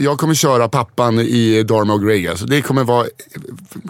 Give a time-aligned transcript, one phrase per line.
[0.00, 2.28] Jag kommer köra pappan i Dharma och Greg.
[2.28, 3.06] Alltså det kommer vara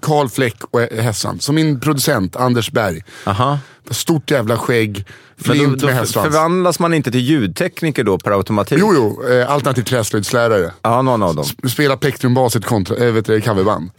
[0.03, 1.41] Karl Fläck och Hässan.
[1.41, 3.05] Som min producent, Anders Berg.
[3.25, 3.58] Aha.
[3.91, 5.05] Stort jävla skägg,
[5.36, 6.27] Men då, flint då med hästsvans.
[6.27, 8.78] förvandlas man inte till ljudtekniker då per automatik?
[8.80, 9.28] Jo, jo.
[9.33, 10.70] Eh, alternativ träslöjdslärare.
[10.83, 11.45] Ja, någon av dem.
[11.69, 13.91] Spela plektrumbas i ett äh, du, coverband.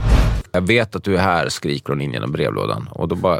[0.57, 2.89] Jag vet att du är här, skriker hon in genom brevlådan.
[2.91, 3.39] Och då bara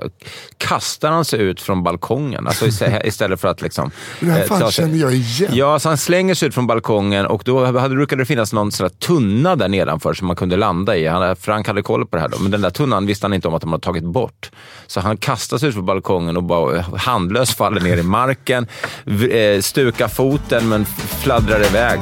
[0.58, 2.48] kastar han sig ut från balkongen.
[2.48, 3.92] Alltså istä- istället för att liksom...
[4.20, 5.52] Det här eh, fan känner jag igen.
[5.54, 8.72] Ja, så han slänger sig ut från balkongen och då hade, brukade det finnas någon
[8.72, 11.08] sån där tunna där nedanför som man kunde landa i.
[11.08, 13.48] Han, Frank hade koll på det här då, men den där tunnan visste han inte
[13.48, 14.52] om att de hade tagit bort.
[14.88, 18.68] Så han kastar sig ut från balkongen och bara handlöst faller ner i marken,
[19.32, 20.86] eh, stukar foten men
[21.22, 22.00] fladdrar iväg.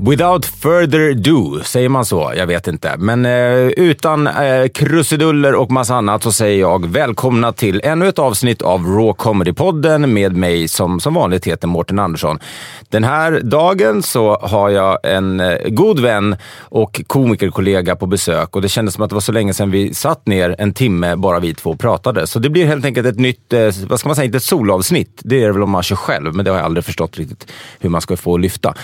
[0.00, 2.32] Without further ado, säger man så?
[2.36, 2.96] Jag vet inte.
[2.98, 8.18] Men eh, utan eh, krusiduller och massa annat så säger jag välkomna till ännu ett
[8.18, 12.38] avsnitt av Raw Comedy-podden med mig som som vanligt heter Mårten Andersson.
[12.88, 18.62] Den här dagen så har jag en eh, god vän och komikerkollega på besök och
[18.62, 21.40] det kändes som att det var så länge sedan vi satt ner en timme bara
[21.40, 22.26] vi två pratade.
[22.26, 25.20] Så det blir helt enkelt ett nytt, eh, vad ska man säga, inte ett solavsnitt.
[25.24, 27.52] Det är det väl om man kör själv, men det har jag aldrig förstått riktigt
[27.80, 28.74] hur man ska få lyfta.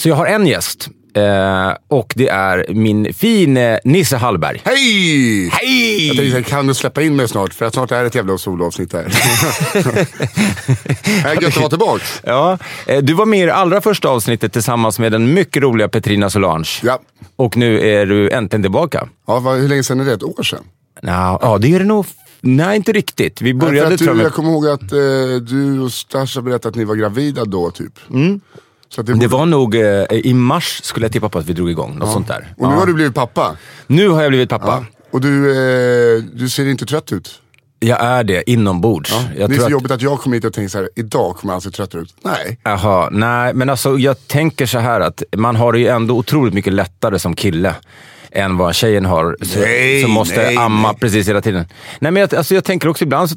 [0.00, 4.62] Så jag har en gäst eh, och det är min fin Nisse Hallberg.
[4.64, 5.48] Hej!
[5.52, 6.06] Hej!
[6.06, 7.54] Jag tänkte, kan du släppa in mig snart?
[7.54, 9.04] För att snart är det ett jävla solavsnitt här.
[11.04, 12.04] Det är gött att vara tillbaka.
[12.22, 15.88] Ja, eh, du var med i det allra första avsnittet tillsammans med den mycket roliga
[15.88, 16.80] Petrina Solange.
[16.82, 17.00] Ja.
[17.36, 19.08] Och nu är du äntligen tillbaka.
[19.26, 20.12] Ja, vad, hur länge sedan är det?
[20.12, 20.64] Ett år sedan?
[21.02, 22.06] Nå, ja, det är det nog.
[22.40, 23.42] Nej, inte riktigt.
[23.42, 24.98] Vi började tror du, jag kommer ihåg att eh,
[25.42, 27.98] du och Stasha berättade att ni var gravida då, typ.
[28.94, 31.70] Så det, Det var nog eh, i mars skulle jag tippa på att vi drog
[31.70, 31.98] igång.
[31.98, 32.54] Något sånt där.
[32.56, 32.78] Och nu Ja.
[32.78, 33.56] har du blivit pappa.
[33.86, 34.84] nu har jag blivit pappa.
[35.10, 37.40] Och du, eh, du ser inte trött ut.
[37.82, 39.10] Jag är det, inombords.
[39.12, 39.22] Ja.
[39.38, 41.36] Jag det är så att- jobbigt att jag kommer hit och tänker så här, idag
[41.36, 42.14] kommer han se tröttare ut.
[42.24, 42.58] Nej.
[42.64, 46.54] Jaha, nej men alltså jag tänker så här att man har det ju ändå otroligt
[46.54, 47.74] mycket lättare som kille
[48.32, 49.36] än vad tjejen har.
[49.42, 51.00] Så, Nej, som måste nej, amma nej.
[51.00, 51.64] precis hela tiden.
[51.98, 53.36] Nej men jag, alltså jag tänker också ibland så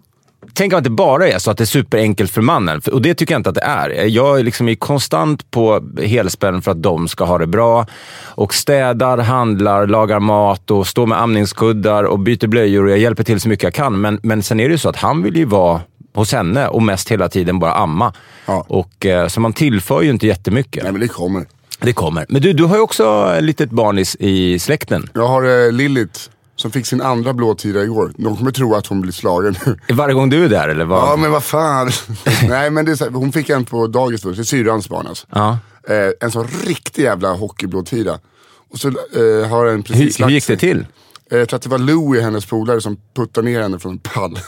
[0.53, 2.81] tänker man att det bara är så att det är superenkelt för mannen.
[2.91, 3.89] Och det tycker jag inte att det är.
[4.05, 7.85] Jag är liksom i konstant på helspänn för att de ska ha det bra.
[8.21, 13.23] Och städar, handlar, lagar mat och står med amningskuddar och byter blöjor och jag hjälper
[13.23, 14.01] till så mycket jag kan.
[14.01, 15.81] Men, men sen är det ju så att han vill ju vara
[16.13, 18.13] hos henne och mest hela tiden bara amma.
[18.45, 18.65] Ja.
[18.67, 20.83] Och, eh, så man tillför ju inte jättemycket.
[20.83, 21.45] Nej men det kommer.
[21.79, 22.25] Det kommer.
[22.29, 25.09] Men du, du har ju också ett litet barn i, i släkten.
[25.13, 26.29] Jag har eh, Lillit
[26.63, 28.13] som fick sin andra blåtira igår.
[28.17, 29.79] De kommer tro att hon blir slagen nu.
[29.95, 30.85] Varje gång du är där eller?
[30.85, 31.09] Vad?
[31.09, 31.91] Ja men vad fan.
[32.47, 35.07] Nej men det är så här, hon fick en på dagis det är syrrans barn
[35.07, 35.27] alltså.
[35.29, 35.57] Ja.
[35.87, 38.19] Eh, en sån riktig jävla hockeyblåtira.
[38.71, 40.85] Och så eh, har den precis Hur, hur gick det till?
[41.31, 43.99] Eh, jag tror att det var Louie, hennes polare, som puttade ner henne från en
[43.99, 44.39] pall.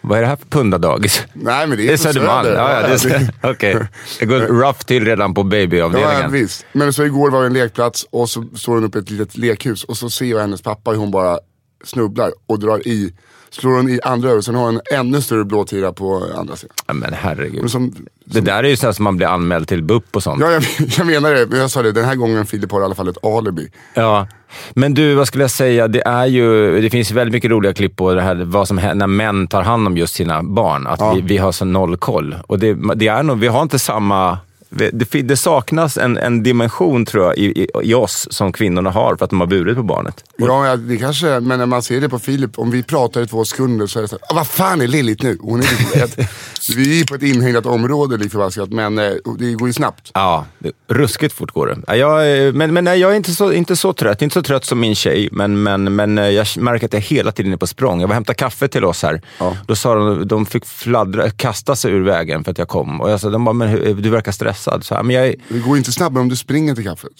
[0.00, 1.22] Vad är det här för pundadagis?
[1.32, 2.44] Nej men det är, Det är Södermalm?
[2.44, 2.58] Söder.
[2.58, 3.86] Ja, ja, det är, okej.
[4.18, 6.32] Det går rough till redan på Ja, babyavdelningen.
[6.32, 6.66] visst.
[6.72, 9.36] Men så igår var det en lekplats och så står hon uppe i ett litet
[9.36, 11.38] lekhus och så ser jag hennes pappa hur hon bara
[11.84, 13.12] snubblar och drar i.
[13.50, 16.74] Slår hon i andra ögat, sen har hon en ännu större blåtira på andra sidan.
[16.86, 17.60] Ja, men herregud.
[17.60, 17.94] Men som,
[18.24, 20.40] Det där är ju så här som man blir anmäld till BUP och sånt.
[20.40, 20.62] ja, jag,
[20.98, 23.08] jag menar det, men jag sa det, den här gången Filip har i alla fall
[23.08, 23.68] ett alibi.
[23.94, 24.26] Ja.
[24.70, 25.88] Men du, vad skulle jag säga?
[25.88, 29.06] Det, är ju, det finns väldigt mycket roliga klipp på det här, vad som händer
[29.06, 30.86] när män tar hand om just sina barn.
[30.86, 32.36] Att vi, vi har så noll koll.
[32.46, 34.38] Och det, det är nog, vi har inte samma
[34.72, 39.24] det, det saknas en, en dimension tror jag i, i, oss som kvinnorna har för
[39.24, 40.24] att de har burit på barnet.
[40.36, 43.44] Ja, det kanske, men när man ser det på Filip, om vi pratar i två
[43.44, 45.38] sekunder så är det så här, "Ah, vad fan är Lillit nu?
[45.40, 46.30] Hon är liksom, ett,
[46.76, 50.10] vi är på ett inhägnat område lik förbaskat, men eh, det går ju snabbt.
[50.14, 50.46] Ja,
[50.88, 51.76] ruskigt fort går det.
[51.86, 54.22] Ja, Jag, eh, men men nej, jag är inte så, inte så trött.
[54.22, 57.32] Inte så trött som min tjej, men, men, men eh, jag märker att jag hela
[57.32, 58.00] tiden är på språng.
[58.00, 59.22] Jag var och hämtade kaffe till oss här.
[59.38, 59.56] Ja.
[59.66, 63.00] Då sa de, de fick fladdra, kasta sig ur vägen för att jag kom.
[63.00, 64.61] Och jag sa, de bara, men du verkar stressad.
[64.62, 67.12] Så, här, men jag, Det går inte snabbare om du springer till kaffet.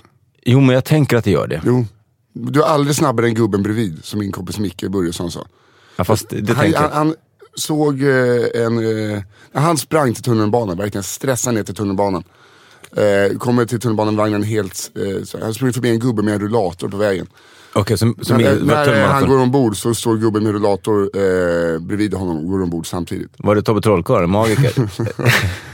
[0.44, 1.60] jo, men jag tänker att det gör det.
[1.64, 1.86] Jo.
[2.34, 5.46] Du är aldrig snabbare än gubben bredvid, som min kompis Micke Börjesson sa.
[5.96, 6.96] Ja, fast det, det Han, tänker han, jag.
[6.96, 7.14] han
[7.54, 9.22] såg eh, en, eh,
[9.52, 12.24] när han sprang till tunnelbanan, verkligen stressade ner till tunnelbanan.
[12.96, 16.88] Eh, kommer till tunnelbanevagnen helt, eh, så, han springer förbi en gubbe med en rullator
[16.88, 17.26] på vägen.
[17.74, 21.78] Okej, när i- vad när man han går ombord så står gubben med rullator eh,
[21.78, 23.30] bredvid honom och går ombord samtidigt.
[23.38, 24.72] Var det Tobbe Trollkarl, magiker?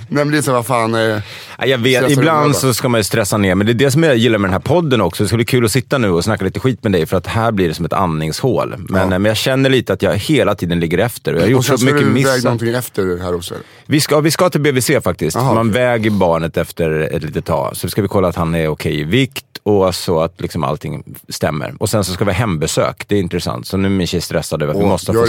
[0.08, 0.94] Nej men det är så, vad fan.
[0.94, 1.18] Eh,
[1.60, 4.02] Ja, jag vet, ibland så ska man ju stressa ner, men det är det som
[4.02, 5.22] jag gillar med den här podden också.
[5.22, 7.26] Det ska bli kul att sitta nu och snacka lite skit med dig, för att
[7.26, 8.74] här blir det som ett andningshål.
[8.78, 11.32] Men, eh, men jag känner lite att jag hela tiden ligger efter.
[11.32, 12.44] Och jag har gjort Och sen så mycket missar.
[12.44, 13.54] någonting efter här också.
[13.86, 15.36] Vi ska, vi ska till BVC faktiskt.
[15.36, 15.82] Aha, Man okej.
[15.82, 17.76] väger barnet efter ett litet tag.
[17.76, 21.04] Så ska vi kolla att han är okej i vikt och så att liksom allting
[21.28, 21.74] stämmer.
[21.78, 23.04] Och sen så ska vi ha hembesök.
[23.08, 23.66] Det är intressant.
[23.66, 25.26] Så nu är min tjej stressad över att vi måste få.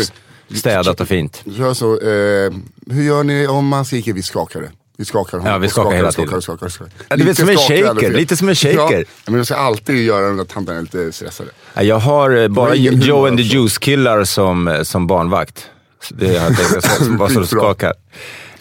[0.56, 1.42] Städat och fint.
[1.46, 2.52] Gör så, eh,
[2.92, 4.72] hur gör ni om man skriker vi skakar det?
[4.98, 6.42] Vi skakar Ja, vi och skakar hela skakar, tiden.
[6.42, 6.94] skakar, skakar.
[7.10, 9.00] Ja, du vet, Lite som en skakar shaker, lite som en shaker.
[9.00, 11.50] Ja, men jag ska alltid göra den där tanten är lite stressade.
[11.74, 13.56] Ja, Jag har eh, bara Joe and the också.
[13.56, 15.66] Juice-killar som, eh, som barnvakt.
[16.10, 17.94] Det har jag tänkt bara så skakar.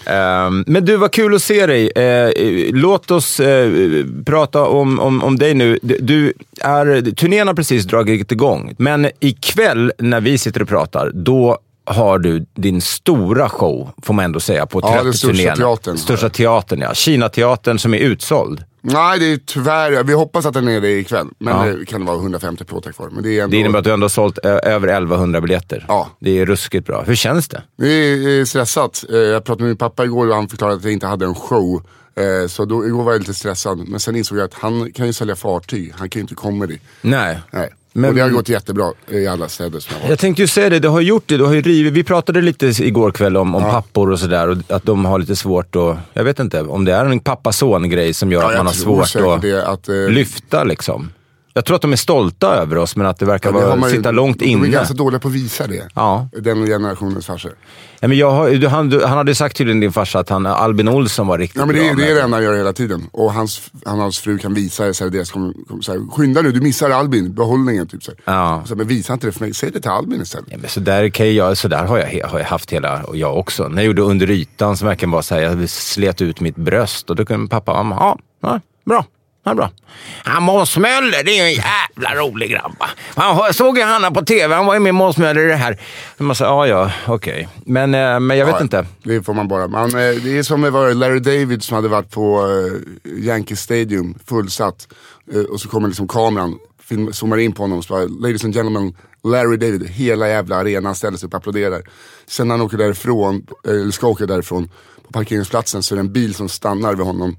[0.05, 1.91] Ehm, men du, vad kul att se dig.
[1.91, 2.31] Eh,
[2.75, 3.71] låt oss eh,
[4.27, 5.79] prata om, om, om dig nu.
[5.83, 11.11] Du- Du är, turnén har precis dragit igång, men ikväll när vi sitter och pratar,
[11.15, 11.59] då
[11.89, 15.99] har du din stora show, får man ändå säga, på Ja, den 30 största teatern.
[15.99, 16.95] Största teatern, ja.
[16.95, 18.65] Kina-teatern som är utsåld.
[18.81, 21.27] Nej, det är tyvärr, vi hoppas att den är det ikväll.
[21.39, 21.75] Men Ja.
[21.75, 23.09] det kan vara 150 plåtar kvar.
[23.13, 23.51] Men det är ändå...
[23.51, 25.85] Det innebär att du ändå har sålt ö- över 1100 biljetter.
[25.89, 26.09] Ja.
[26.21, 27.03] Det är ruskigt bra.
[27.07, 27.63] Hur känns det?
[27.79, 29.05] Det är eh, stressat.
[29.11, 31.35] Eh, Jag pratade med min pappa igår och han förklarade att jag inte hade en
[31.35, 31.83] show.
[32.17, 33.89] Eh, Så då, igår var jag lite stressad.
[33.89, 35.93] Men sen insåg jag att han kan ju sälja fartyg.
[35.97, 36.79] Han kan ju inte comedy.
[37.03, 37.39] Nej.
[37.51, 37.69] Nej.
[37.93, 40.11] Men- och det har gått jättebra i alla städer som jag varit.
[40.11, 41.37] Jag tänkte ju säga det, du har gjort det.
[41.37, 41.93] Du har ju rivit.
[41.93, 45.37] Vi pratade lite igår kväll om, om pappor och sådär och att de har lite
[45.37, 48.67] svårt att, jag vet inte, om det är en pappa-son-grej som gör Ja, att man
[48.67, 51.11] har svårt att det, att, eh, lyfta liksom.
[51.55, 53.91] Jag tror att de är stolta över oss, men att det verkar Ja, det vara,
[53.91, 54.69] ju- sitta långt De är inne.
[54.69, 55.89] ganska dåliga på att visa det.
[55.95, 56.29] Ja.
[56.33, 57.53] Den generationens farsor.
[58.01, 61.27] Ja, men jag har, han, han hade sagt till din farsa att han, Albin Olsson
[61.27, 61.91] var riktigt Ja men det, bra.
[61.91, 63.07] är- det är det enda han gör hela tiden.
[63.13, 66.01] Och hans, han och hans fru kan visa så här, deras, kom, kom, så här,
[66.13, 67.87] skynda nu, du missar Albin, behållningen.
[67.89, 68.13] Typ, så.
[68.25, 68.63] Ja.
[68.67, 70.47] Så, här, men visa inte det för mig, säg det till Albin istället.
[70.51, 73.17] Ja, men så där, kan jag, så där har, jag, har jag haft hela, och
[73.17, 73.69] jag också.
[73.69, 77.11] När jag gjorde Under ytan som verkligen var så här, jag slet ut mitt bröst
[77.11, 79.05] och då kunde pappa, ja, ja bra.
[79.45, 79.71] Ja, bra.
[80.25, 82.77] Han Måns Möller, det är ju en jävla rolig grabb.
[83.15, 85.81] har- såg ju Hanna på tv, han var ju med Måns Möller i det här.
[86.19, 86.67] Man sa, ja,
[87.07, 87.49] ja, okej.
[87.65, 88.87] Men, eh, men jag vet Ja, inte.
[89.03, 89.69] Det får man bara.
[89.69, 92.41] Man, eh, det är som med var det, Larry David som hade varit på
[93.07, 94.89] eh, Yankee Stadium, fullsatt.
[95.51, 96.59] Och så kommer liksom kameran,
[96.89, 98.95] film, zoomar in på honom och så bara, ladies and gentlemen,
[99.25, 101.83] Larry David, hela jävla arenan ställer sig upp och applåderar.
[102.29, 104.71] Sen när han åker därifrån, eller ska åka därifrån,
[105.07, 107.37] på parkeringsplatsen så är det en bil som stannar vid honom.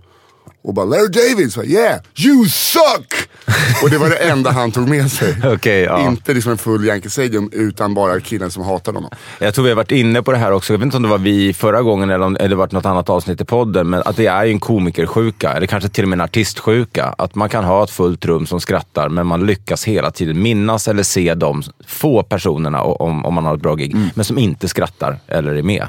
[0.64, 3.30] Och bara Larry David, så yeah, you suck!
[3.84, 5.36] och det var det enda han tog med sig.
[5.54, 6.08] Okej, ja.
[6.08, 9.10] Inte liksom en full Yankee Stadium utan bara killen som hatar honom.
[9.40, 10.74] Jag tror vi har varit inne på det här också.
[10.74, 13.10] Jag vet inte om det var vi förra gången eller om det varit något annat
[13.10, 13.90] avsnitt i podden.
[13.90, 17.16] Men att det är ju en komikersjuka, eller kanske till och med en artistsjuka.
[17.18, 20.88] Att man kan ha ett fullt rum som skrattar, men man lyckas hela tiden minnas
[20.88, 24.68] eller se de få personerna om, om man har ett bra gig, men som inte
[24.68, 25.88] skrattar eller är med.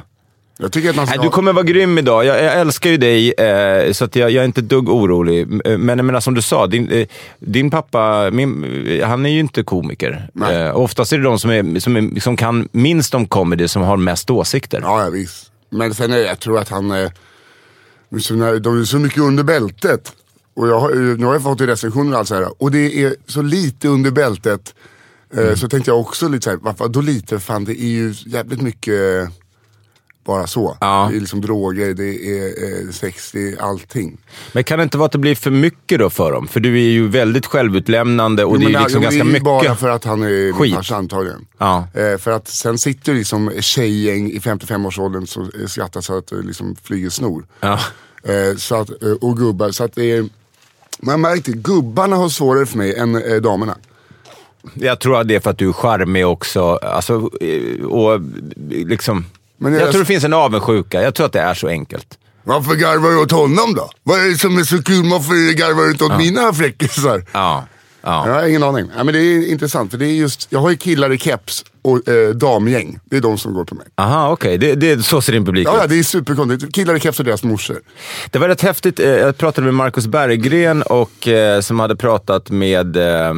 [0.61, 2.25] Jag tycker att man ska Nej, du kommer vara grym idag.
[2.25, 5.43] Jag, jag älskar ju dig, eh, så att jag, jag är inte dugg orolig.
[5.43, 7.07] M- Men jag menar, som du sa, din, eh,
[7.39, 10.29] din pappa, min, eh, han är ju inte komiker.
[10.51, 13.83] Eh, oftast är det de som, är, som, är, som kan minst om comedy som
[13.83, 14.81] har mest åsikter.
[14.83, 15.51] Ja, ja visst.
[15.71, 17.11] Men sen är jag tror att han, eh,
[18.61, 20.13] de är så mycket under bältet.
[20.57, 22.63] Och jag har, nu har jag fått i recensioner och allt så här.
[22.63, 24.75] Och det är så lite under bältet.
[25.37, 27.39] Eh, Så tänkte jag också lite så här, varför då lite?
[27.41, 29.29] Fan det är ju jävligt mycket eh,
[30.25, 30.77] bara så.
[30.81, 31.09] Ja.
[31.11, 32.47] Det är liksom droger, det är
[32.87, 34.19] eh, sex, det är allting.
[34.53, 36.49] Men kan det inte vara att det blir för mycket då för dem?
[36.49, 39.33] För du är ju väldigt självutlämnande och Jo, det är liksom jo, ganska det är
[39.33, 39.45] mycket.
[39.45, 40.61] bara för att han är skit.
[40.61, 41.47] min farsa antagligen.
[41.59, 41.89] Ja.
[41.95, 46.77] Eh, för att sen sitter liksom tjejgäng i 55-årsåldern som skrattar så att det liksom
[46.83, 47.47] flyger snor.
[47.61, 47.79] Ja.
[48.25, 50.29] Eh, så att, eh, och gubbar, så att det är,
[51.03, 53.77] man märkte gubbarna har svårare för mig än eh, damerna.
[54.75, 56.63] Jag tror att det är för att du är charmig också.
[56.77, 58.21] Alltså, eh, och
[58.69, 59.25] liksom...
[59.61, 61.03] Men jag, jag- tror det finns en avundsjuka.
[61.03, 62.19] Jag tror att det är så enkelt.
[62.45, 63.91] Varför garvar du åt honom då?
[64.03, 65.11] Vad är det som är så kul?
[65.11, 67.25] Varför garvar du inte åt mina fräckisar?
[67.33, 67.65] Ja.
[68.03, 68.27] Ja.
[68.27, 68.91] Jag har ingen aning.
[68.97, 71.65] Ja, men det är intressant för det är just, jag har ju killar i keps
[71.83, 72.99] och eh, damgäng.
[73.05, 73.87] Det är de som går på mig.
[73.97, 74.59] Aha, okej.
[74.59, 75.81] Det, det, så ser din publik Ja, ut.
[75.81, 76.75] ja det är superkonstigt.
[76.75, 77.81] Killar i keps och deras morsor.
[78.31, 79.01] Det var rätt häftigt.
[79.01, 83.35] Eh, Jag pratade med Marcus Berggren och, eh, som hade pratat med eh,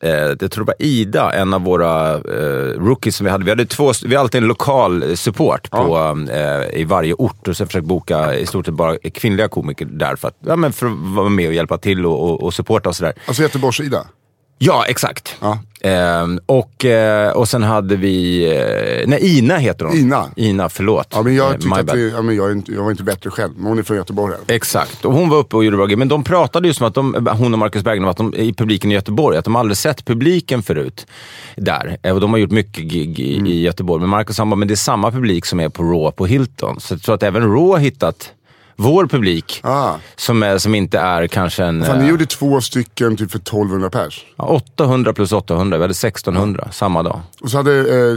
[0.00, 3.44] eh, jag tror det var Ida, en av våra eh, rookies som vi hade.
[3.44, 7.56] Vi, hade två, vi har alltid en lokal support på, eh, i varje ort och
[7.56, 10.72] så jag försökt boka i stort sett bara kvinnliga komiker där för att, ja, men
[10.72, 13.12] för att vara med och hjälpa till och, och, och supporta och sådär.
[13.26, 14.06] Alltså Göteborgs-Ida.
[14.58, 15.36] Ja, exakt.
[15.40, 15.58] Ja.
[15.86, 18.44] Ehm, och, eh, och sen hade vi...
[18.56, 19.96] Eh, nej, Ina heter hon.
[19.96, 20.24] Ina.
[20.36, 21.06] Ina, förlåt.
[21.10, 23.02] Ja, men Eh, jag, my tyckte att det, ja, men jag, inte, jag var inte
[23.02, 24.34] bättre själv, men hon är från Göteborg.
[24.46, 24.54] Här.
[24.56, 25.86] Exakt, och hon var uppe och gjorde bra.
[25.96, 28.92] Men de pratade ju som att de, hon och Marcus Berggren, att de, i publiken
[28.92, 31.06] i Göteborg, att de aldrig sett publiken förut
[31.56, 31.96] där.
[32.02, 33.46] Eh, Och de har gjort mycket gig i, Mm.
[33.46, 34.00] i Göteborg.
[34.00, 36.80] Men Marcus han bara, men det är samma publik som är på Raw på Hilton.
[36.80, 38.32] Så jag tror att även Raw har hittat
[38.76, 39.60] vår publik.
[39.64, 39.94] Ah.
[40.16, 41.84] Som, är, som inte är kanske en...
[41.84, 44.26] Fan, ni eh, gjorde två stycken typ för 1200 pers.
[44.36, 47.20] ja, 800 plus 800, vi hade 1600 samma dag.
[47.40, 48.16] Och så hade eh,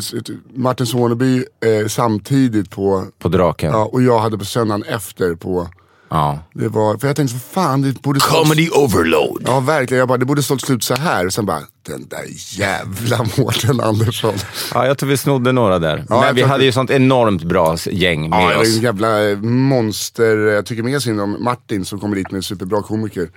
[0.56, 3.72] Martin Soneby eh, samtidigt på, På Draken.
[3.72, 5.68] ja, och jag hade på söndagen efter på,
[6.10, 6.40] Ja.
[6.54, 9.44] det var, för jag tänkte så fan det borde stått- Comedy overload.
[9.46, 11.26] Ja verkligen, jag bara, det borde stått slut så här.
[11.26, 12.26] Och sen bara, den där
[12.60, 14.34] jävla Mårten Andersson.
[14.74, 16.06] Ja, jag tror vi snodde några där.
[16.10, 18.76] Ja, Men vi hade att- ju sånt enormt bra gäng med Ja, det oss.
[18.78, 20.38] en jävla eh, monster.
[20.38, 23.30] Jag tycker mer synd om Martin som kommer dit med en superbra komiker.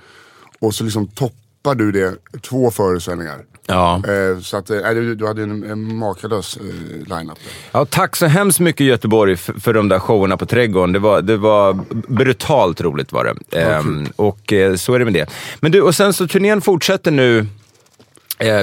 [0.61, 3.38] Och så liksom toppar du det två föreställningar.
[3.66, 3.95] Ja.
[3.95, 7.38] Eh, så att, eh, nej, du, du hade en, en makalös eh, line-up.
[7.73, 10.92] Ja, tack så hemskt mycket Göteborg för, för de där showerna på Trädgården.
[10.92, 11.78] Det var, det var
[12.09, 13.61] brutalt roligt var det.
[13.61, 15.31] Ehm, och eh, så är det med det.
[15.61, 17.47] Men du, och sen så turnén fortsätter nu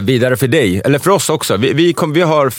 [0.02, 1.58] vidare för dig, eller för oss också.
[1.58, 2.52] Vi, vi, kom, vi har, eh,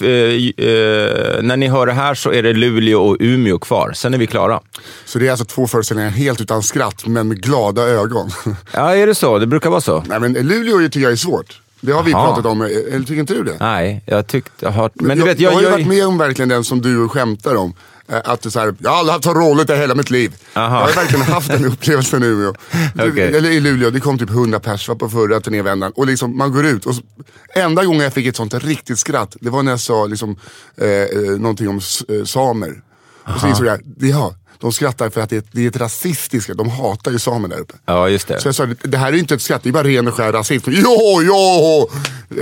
[1.42, 3.92] när ni hör det här så är det Luleå och Umeå kvar.
[3.94, 4.60] Sen är vi klara.
[5.04, 8.30] Så det är alltså två föreställningar helt utan skratt men med glada ögon.
[8.72, 9.38] Ja, är det så?
[9.38, 10.04] Det brukar vara så?
[10.06, 11.60] nej men Luleå tycker jag är svårt.
[11.80, 12.26] Det har vi Jaha.
[12.26, 13.56] pratat om, eller tycker inte du det?
[13.60, 14.64] Nej, jag tyckte...
[14.64, 14.90] Jag har.
[14.94, 16.82] Men du jag, vet, jag, jag, har ju jag, varit med om verkligen den som
[16.82, 17.74] du skämtar om.
[18.08, 20.10] Eh, Att det är så här, jag har aldrig haft så roligt i hela mitt
[20.10, 20.34] liv.
[20.54, 20.80] Aha.
[20.80, 22.54] Jag har verkligen haft den upplevelsen i Umeå.
[22.94, 23.36] Okej.
[23.36, 25.92] Eller i Luleå, det kom typ 100 pers på förra turnévändan.
[25.94, 27.02] Och liksom, man går ut och så,
[27.54, 30.36] enda gången jag fick ett sånt riktigt skratt, det var när jag sa liksom,
[30.76, 31.06] eh, eh,
[31.38, 32.82] någonting om eh, samer.
[33.34, 36.56] Och så insåg jag, ja, de skrattar för att det är, det är ett rasistiskt
[36.56, 37.74] de hatar ju samer där uppe.
[37.86, 38.40] Ja, just det.
[38.40, 40.14] Så jag sa, det här är ju inte ett skratt, det är bara ren och
[40.14, 40.70] skär rasism.
[40.70, 41.88] Ja, ja!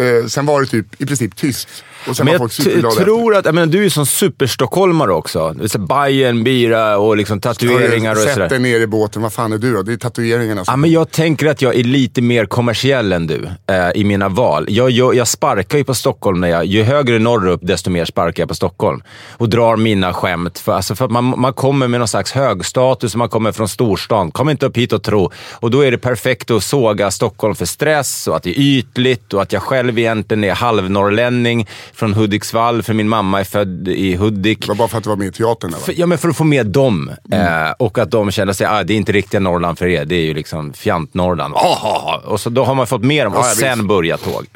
[0.02, 1.68] Eh, sen var det typ i princip tyst.
[2.08, 2.34] Och Men
[2.82, 5.54] jag tror att, jag menar, du är ju som superstockholmare också.
[5.88, 8.58] Bayern, bira och liksom tatueringar och Sätt dig sådär.
[8.58, 9.82] ner i båten, vad fan är du då?
[9.82, 10.64] Det är tatueringarna.
[10.66, 14.28] Ja, men jag tänker att jag är lite mer kommersiell än du eh, i mina
[14.28, 14.66] val.
[14.68, 16.40] Jag, jag, jag sparkar ju på Stockholm.
[16.40, 19.02] När jag, ju högre norrut, desto mer sparkar jag på Stockholm.
[19.32, 20.58] Och drar mina skämt.
[20.58, 24.30] För, alltså för att man, man kommer med någon slags högstatus, man kommer från storstan.
[24.30, 25.30] Kom inte upp hit och tro.
[25.52, 29.34] Och då är det perfekt att såga Stockholm för stress och att det är ytligt
[29.34, 34.14] och att jag själv egentligen är halvnorrlänning från Hudiksvall, för min mamma är född i
[34.16, 34.60] Hudik.
[34.60, 35.78] Det var bara för att du var med i teatern va?
[35.78, 37.10] För, ja, men för att få med dem.
[37.32, 40.04] Eh, och att de känner sig, ah, det är inte riktiga Norrland för er.
[40.04, 41.54] Det är ju liksom fjant-Norrland.
[41.54, 42.22] Ah, ah, ah.
[42.26, 44.46] Och så då har man fått med dem och Ja, sen börjar tåg.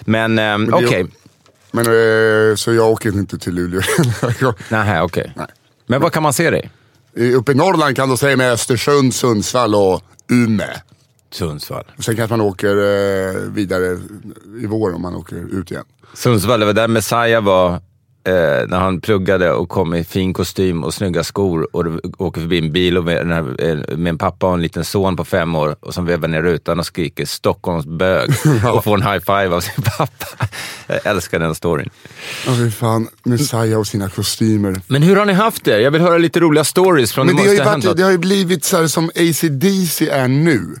[0.00, 1.06] Men eh, det- okej.
[1.70, 3.82] Men eh, så jag åker inte till Luleå.
[4.68, 5.32] Nähä, okej.
[5.36, 5.46] Nej.
[5.86, 6.70] Men vad kan man se dig?
[7.36, 10.66] Uppe i Norrland kan du säga med Östersund, Sundsvall och Umeå.
[11.34, 11.84] Sundsvall.
[11.98, 13.98] Sen kanske man åker eh, vidare
[14.62, 15.84] i vår om man åker ut igen.
[16.14, 17.80] Sundsvall, det var där Messiah var
[18.24, 22.40] eh, när han pluggade och kom i fin kostym och snygga skor och det åker
[22.40, 25.54] förbi en bil och med, eh, med en pappa och en liten son på fem
[25.54, 28.30] år och som vevar ner rutan och skriker Stockholms bög
[28.74, 30.46] och får en high five av sin pappa.
[30.86, 31.90] Jag älskar den storyn.
[32.46, 34.80] Ja fy fan, Messiah och sina kostymer.
[34.86, 35.80] Men hur har ni haft det?
[35.80, 38.10] Jag vill höra lite roliga stories från Men det har, måste ju varit, det har
[38.10, 40.76] ju blivit så här som AC/DC är nu.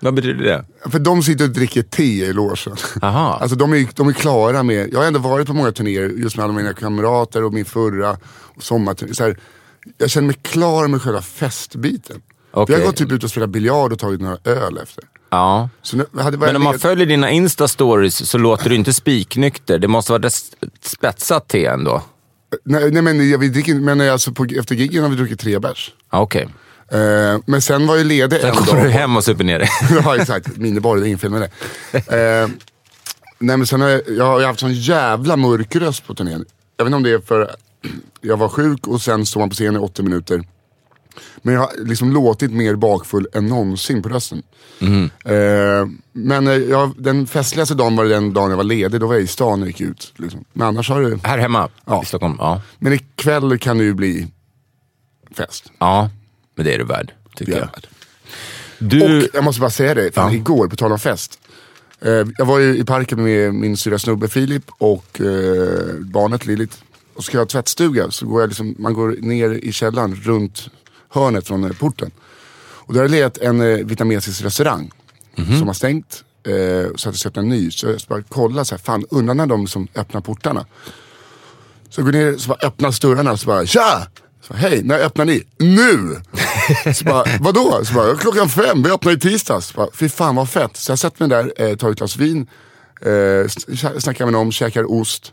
[0.00, 0.90] Vad betyder det?
[0.90, 2.76] För de sitter och dricker te i logen.
[3.02, 3.38] Aha.
[3.40, 6.36] Alltså de är, de är klara med, jag har ändå varit på många turnéer just
[6.36, 8.16] med alla mina kamrater och min förra
[8.60, 9.14] sommarturné.
[9.14, 9.38] Så här,
[9.98, 12.22] jag känner mig klar med själva festbiten.
[12.52, 12.76] Okej.
[12.76, 15.04] Vi har gått typ ut och spelat biljard och tagit några öl efter.
[15.30, 15.68] Ja.
[16.38, 19.78] Men om man följer dina Insta-stories så låter du inte spiknykter.
[19.78, 20.30] Det måste vara
[20.82, 22.02] spetsat te ändå.
[22.64, 25.58] nej, nej men, jag, vi dricker, men alltså på, efter giggen har vi druckit tre
[25.58, 25.92] bärs.
[26.10, 26.48] Ja, Okej.
[26.92, 28.84] Eh, men sen var jag ledig Sen en kommer dag.
[28.84, 29.68] du hem och super ner dig.
[30.04, 31.50] ja exakt, minibar, det är ingen fel med
[31.92, 32.42] det.
[32.42, 32.48] Eh,
[33.42, 36.44] nej men sen har jag, jag har haft sån jävla mörk röst på turnén.
[36.76, 37.50] Jag vet inte om det är för
[38.20, 40.44] jag var sjuk och sen stod man på scenen i 80 minuter.
[41.42, 44.42] Men jag har liksom låtit mer bakfull än någonsin på rösten.
[45.24, 49.14] Eh, men eh, jag, den festligaste dagen var den dagen jag var ledig, då var
[49.14, 50.12] jag i stan och gick ut.
[50.16, 50.44] Liksom.
[50.52, 51.18] Men annars har det...
[51.28, 52.02] Här hemma Ja.
[52.02, 52.36] i Stockholm?
[52.38, 52.62] Ja.
[52.78, 54.28] Men ikväll kan det ju bli
[55.36, 55.72] fest.
[55.78, 56.10] ja.
[56.54, 57.60] Men det är du värd, tycker jag.
[57.60, 57.86] värd.
[58.78, 60.36] Du, Och jag måste bara säga det, fan, Ja.
[60.38, 61.38] igår på tal om fest.
[62.04, 66.76] Eh, jag var ju i parken med min syrra snubbe Filip och eh, barnet Lilith.
[67.14, 70.70] Och ska jag ha tvättstuga så går jag liksom, man går ner i källaren runt
[71.08, 72.10] hörnet från eh, porten.
[72.84, 74.90] Och där har legat en vietnamesisk restaurang
[75.58, 76.24] som har stängt.
[76.96, 77.70] Så att jag ska öppna en ny.
[77.70, 80.66] Så jag bara kolla så här, fan undrar när de som öppnar portarna.
[81.88, 84.06] Så jag går ner, så bara öppnar dörrarna och så bara tja!
[84.46, 85.42] Så, Hej, när öppnar ni?
[85.58, 86.16] Nu!
[86.94, 87.80] Så bara, vadå?
[87.84, 89.66] Så bara, klockan fem, vi öppnar i tisdags.
[89.66, 90.76] Så bara, Fy fan vad fett.
[90.76, 92.46] Så jag sätter mig där, eh, tar ett glas vin,
[93.00, 95.32] eh, sn- snackar med någon, käkar ost.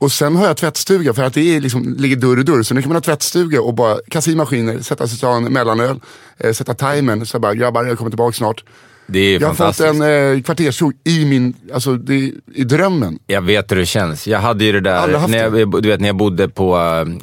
[0.00, 2.62] Och sen har jag tvättstuga för att det är liksom, ligger dörr i dörr.
[2.62, 5.36] Så nu kan man ha tvättstuga och bara kasta i maskiner, sätta sig och ta
[5.36, 6.00] en mellanöl,
[6.38, 7.26] eh, sätta timern.
[7.26, 8.64] Så jag bara, grabbar jag kommer tillbaka snart.
[9.10, 10.02] Det är Jag har fått en
[10.36, 13.18] eh, kvarterskrog i min, alltså det, i drömmen.
[13.26, 14.26] Jag vet hur det känns.
[14.26, 16.76] Jag hade ju det där, när jag, du vet när jag bodde på,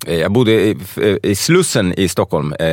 [0.07, 0.77] eh, jag bodde i,
[1.23, 2.67] i Slussen i Stockholm, eh,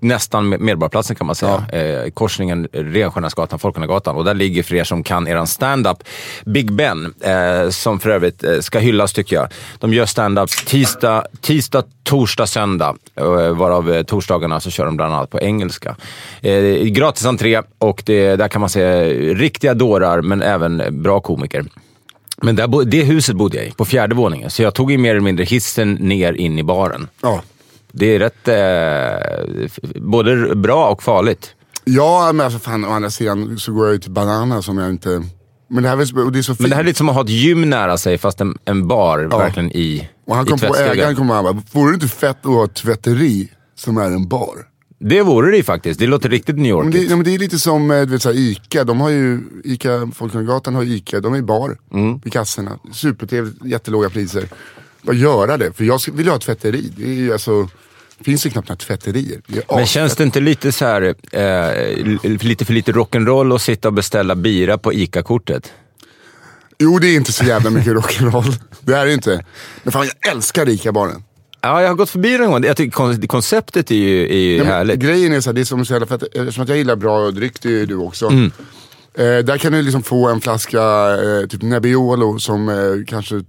[0.00, 1.64] nästan med- Medborgarplatsen kan man säga.
[1.72, 4.16] Eh, korsningen Renstjärnasgatan, Folkungagatan.
[4.16, 5.96] Och där ligger, för er som kan eran stand-up,
[6.44, 9.48] Big Ben, eh, som för övrigt eh, ska hyllas tycker jag.
[9.78, 12.96] De gör stand-up tisdag, tisdag, torsdag, söndag.
[13.16, 13.24] Eh,
[13.56, 15.96] varav eh, torsdagarna så kör de bland annat på engelska.
[16.42, 19.04] Eh, gratis entré och det, där kan man se
[19.34, 21.64] riktiga dårar, men även bra komiker.
[22.42, 24.50] Men där, det huset bodde jag i, på fjärde våningen.
[24.50, 27.08] Så jag tog ju mer eller mindre hissen ner in i baren.
[27.22, 27.42] Ja.
[27.92, 31.54] Det är rätt eh, både bra och farligt.
[31.84, 34.90] Ja, men alltså fan å andra sidan så går jag ju till Banana som jag
[34.90, 35.22] inte...
[35.68, 36.60] Men det här är, det är så fint.
[36.60, 38.88] Men det här är lite som att ha ett gym nära sig, fast en, en
[38.88, 42.08] bar verkligen i, och han kom på, ägaren kom och han bara, vore det inte
[42.08, 44.56] fett att ha ett tvätteri som är en bar?
[44.98, 46.00] Det vore det ju faktiskt.
[46.00, 48.28] Det låter riktigt New Men det, men det är lite som eh, du vet, så
[48.28, 52.18] här, Ica, de har ju, Ica, Folkungagatan har ju Ica, de är bar Mm.
[52.24, 52.78] vid kassorna.
[52.92, 54.48] Supertrevligt, jättelåga priser.
[55.02, 56.92] Bara göra det, för jag vill ju ha ett tvätteri.
[56.96, 57.68] Det är ju alltså,
[58.20, 59.40] finns ju knappt några tvätterier.
[59.70, 63.94] Men känns det inte lite så här, eh, lite för lite rock'n'roll att sitta och
[63.94, 65.72] beställa bira på ICA-kortet?
[66.78, 68.54] Jo, det är inte så jävla mycket rock'n'roll.
[68.80, 69.44] Det är det inte.
[69.82, 71.22] Men fan, jag älskar Ica-baren.
[71.66, 72.64] Ja, jag har gått förbi den en gång.
[72.64, 75.00] Jag tycker kon- konceptet är ju, är ju Ja, härligt.
[75.00, 77.30] Grejen är så här, det är som så jävla fett, eftersom att jag gillar bra
[77.30, 78.26] dryck, det är ju du också.
[78.26, 78.50] Mm.
[79.14, 80.80] Eh, där kan du liksom få en flaska
[81.14, 82.74] eh, typ Nebbiolo som eh,
[83.06, 83.42] kanske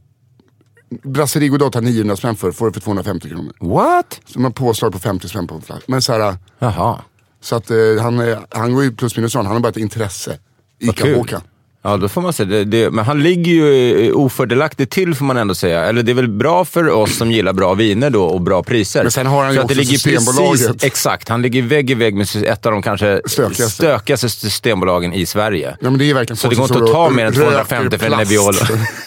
[1.04, 3.54] Brasserie Godot tar 900 spänn för, får du för 250 kronor.
[3.60, 4.20] What?
[4.36, 5.84] Man har påslag på 50 spänn på en flaska.
[5.88, 7.02] Men så här, Jaha.
[7.42, 9.78] så att eh, han, eh, han går ju plus minus noll, han har bara ett
[9.78, 10.38] intresse.
[10.80, 11.42] Ica-Håkan.
[11.88, 12.90] Ja, då får man säga det, det.
[12.90, 15.86] Men han ligger ju eh, ofördelaktigt till får man ändå säga.
[15.86, 19.04] Eller det är väl bra för oss som gillar bra viner då och bra priser.
[19.04, 20.68] Men sen har han ju att det också ligger Systembolaget.
[20.68, 23.70] Precis, exakt, han ligger vägg i vägg med ett av de kanske Stökigaste.
[23.70, 25.78] stökigaste systembolagen i Sverige.
[25.82, 27.98] Ja, men det är verkligen Så det går inte att ta mer än röker 250
[27.98, 28.18] för en.
[28.18, 28.58] Nebbiolo.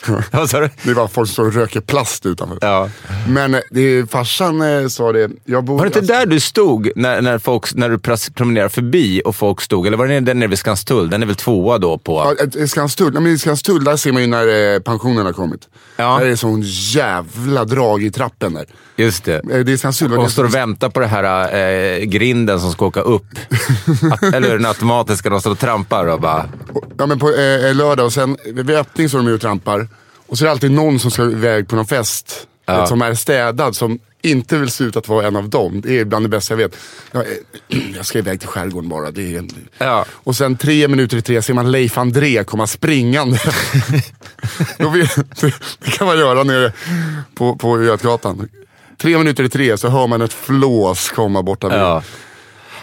[0.82, 2.58] Det är bara folk som röker plast utanför.
[2.60, 2.88] Ja.
[3.28, 5.78] Men eh, det är, farsan eh, sa det, jag bor...
[5.78, 7.98] Var det inte alltså- där du stod när, när, folk, när du
[8.34, 9.86] promenerade förbi och folk stod?
[9.86, 11.10] Eller var det den nere vid Skanstull?
[11.10, 12.36] Den är väl tvåa då på...
[12.38, 15.68] Ja, Skanstull, nej, men i Skanstull där ser man ju när eh, pensionen har kommit.
[15.96, 16.18] Ja.
[16.18, 18.66] Där är det sån jävla drag i trappen där.
[18.96, 19.34] Just det.
[19.34, 20.12] Eh, Det är Skanstull.
[20.18, 23.26] Och står och väntar på det här eh, grinden som ska åka upp.
[24.12, 26.48] Att, eller den automatiska, de står och trampar och bara...
[26.98, 29.88] Ja men på eh, lördag och sen vid öppning står de ju och trampar.
[30.26, 32.46] Och så är det alltid någon som ska iväg på någon fest.
[32.78, 32.86] Ja.
[32.86, 35.80] Som är städad, som inte vill se ut att vara en av dem.
[35.80, 36.76] Det är bland det bästa jag vet.
[37.12, 37.24] Jag,
[37.96, 39.10] jag ska iväg till skärgården bara.
[39.10, 39.50] Det är en...
[39.78, 40.04] Ja.
[40.10, 43.38] Och sen tre minuter i tre ser man Leif André komma springande.
[44.78, 46.72] Det, det kan man göra nere
[47.34, 48.48] på, på Götgatan.
[48.98, 51.78] Tre minuter i tre så hör man ett flås komma borta vid.
[51.78, 52.02] Ja.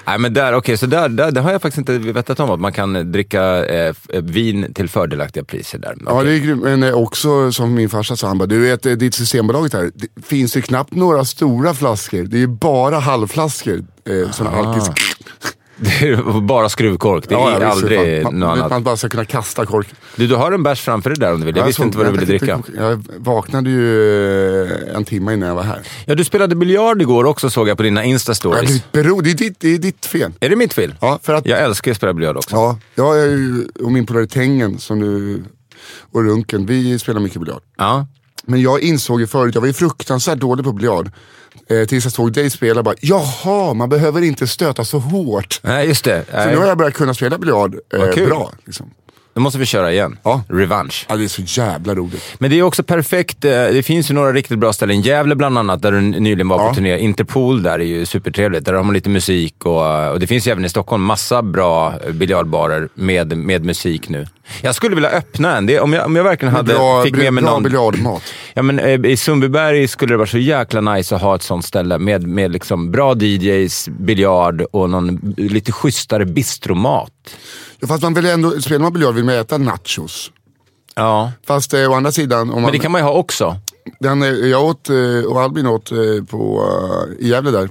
[0.07, 2.59] Nej men där, okej, så där, där, det har jag faktiskt inte vetat om, att
[2.59, 5.95] man kan dricka eh, f- vin till fördelaktiga priser där.
[6.05, 8.85] Ja det är grymt, men eh, också som min farsa sa, han bara, du vet
[8.85, 12.23] eh, ditt systembolaget här, det finns ju knappt några stora flaskor.
[12.23, 13.83] Det är ju bara halvflaskor.
[14.09, 14.89] Eh, såna alkis.
[15.79, 18.33] Det är bara skruvkork, det är Ja, ja, aldrig fan.
[18.39, 18.69] något man, annat.
[18.71, 19.87] man bara ska kunna kasta kork.
[20.15, 21.55] Du, du har en bärs framför dig där om du vill.
[21.55, 22.59] Jag visste såg- inte vad du ville dricka.
[22.77, 25.79] Jag vaknade ju eh, en timme innan jag var här.
[26.05, 28.59] Ja, du spelade biljard igår också såg jag på dina Jag Insta-stories.
[28.65, 30.31] blivit bero, det, är ditt, det är ditt fel.
[30.39, 30.95] Är det mitt fel?
[31.01, 32.55] Ja, för att, Jag älskar att spela biljard också.
[32.55, 35.43] ja, jag är ju, och min polare Tengen som du,
[36.11, 37.61] och Runken, vi spelar mycket biljard.
[37.77, 38.07] Ja.
[38.49, 41.11] Men jag insåg ju förut, jag var ju fruktansvärt dålig på biljard.
[41.69, 45.59] Eh, tills jag såg dig spela bara, jaha, man behöver inte stöta så hårt.
[45.63, 46.25] Nej, just det.
[46.31, 46.51] Så Nej.
[46.51, 48.51] nu har jag börjat kunna spela biljard eh, bra.
[48.65, 48.91] Liksom.
[49.38, 50.17] Då måste vi köra igen.
[50.23, 50.41] Ja.
[50.50, 51.06] Revansch.
[51.10, 52.23] Ja, det är så jävla roligt.
[52.39, 53.45] Men det är också perfekt.
[53.45, 55.02] eh, Det finns ju några riktigt bra ställen.
[55.02, 56.73] Gävle bland annat, där du nyligen var på Ja.
[56.73, 56.97] turné.
[57.00, 58.65] Interpol där är ju supertrevligt.
[58.65, 61.93] Där har man lite musik och, och det finns ju även i Stockholm massa bra
[62.06, 64.28] eh, biljardbarer med, med musik nu.
[64.62, 65.65] Jag skulle vilja öppna en.
[65.65, 67.63] Det, om, jag, om jag verkligen hade, bra fick med mig bra någon...
[67.63, 68.23] biljardmat.
[68.54, 71.65] Ja, men, eh, I Sundbyberg skulle det vara så jäkla nice att ha ett sånt
[71.65, 77.12] ställe med, med liksom bra DJs, biljard och någon lite schysstare bistromat.
[77.87, 80.31] Fast man vill ändå, spelar man biljard vill man äta nachos.
[80.95, 83.55] Ja, Fast eh, å andra sidan, om man, men det kan man ju ha också.
[83.99, 85.97] den, eh, jag åt, eh, och Albin åt eh,
[86.29, 86.63] på,
[87.19, 87.69] i Gävle där.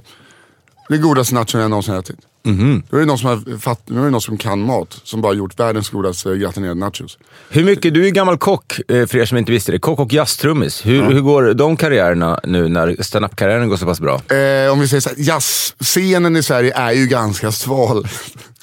[0.89, 2.19] Det godaste nachon jag någonsin ätit.
[2.47, 2.83] Mhm.
[2.89, 5.59] Då är det någon som, har fatt, det någon som kan mat, som bara gjort
[5.59, 7.17] världens godaste gratinerade nachos.
[7.49, 9.79] Hur mycket, du är gammal kock, eh, för er som inte visste det.
[9.79, 10.85] Kock och jazztrummis.
[10.85, 14.13] Hur, hur går de karriärerna nu när standup-karriären går så pass bra?
[14.35, 18.07] Eh, om vi säger så här, jazzscenen i Sverige är ju ganska sval.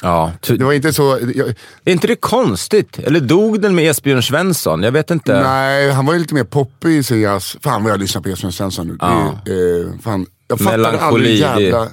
[0.03, 1.49] Ja, Det var inte så, jag,
[1.85, 2.99] är inte det konstigt?
[2.99, 4.83] Eller dog den med Esbjörn Svensson?
[4.83, 5.42] Jag vet inte.
[5.42, 7.57] nej han var ju lite mer poppig i sin jazz.
[7.62, 8.97] Fan vad jag lyssnar på Esbjörn Svensson nu.
[9.01, 9.40] Ja.
[9.44, 11.88] Det, eh, fan, jag fattar aldrig det- jävla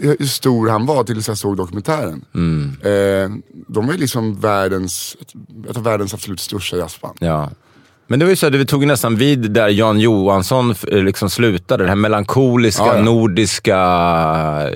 [0.00, 2.24] hur stor han var tills jag såg dokumentären.
[2.34, 2.76] Mm.
[2.82, 5.16] Eh, de ju liksom världens,
[5.70, 7.16] ett av världens absolut största jazzband.
[7.20, 7.50] Ja.
[8.10, 11.30] Men det var ju så att vi tog nästan vid där Jan Johansson eh, liksom
[11.30, 11.84] slutade.
[11.84, 13.02] Det här melankoliska, Ja, ja.
[13.02, 13.76] nordiska,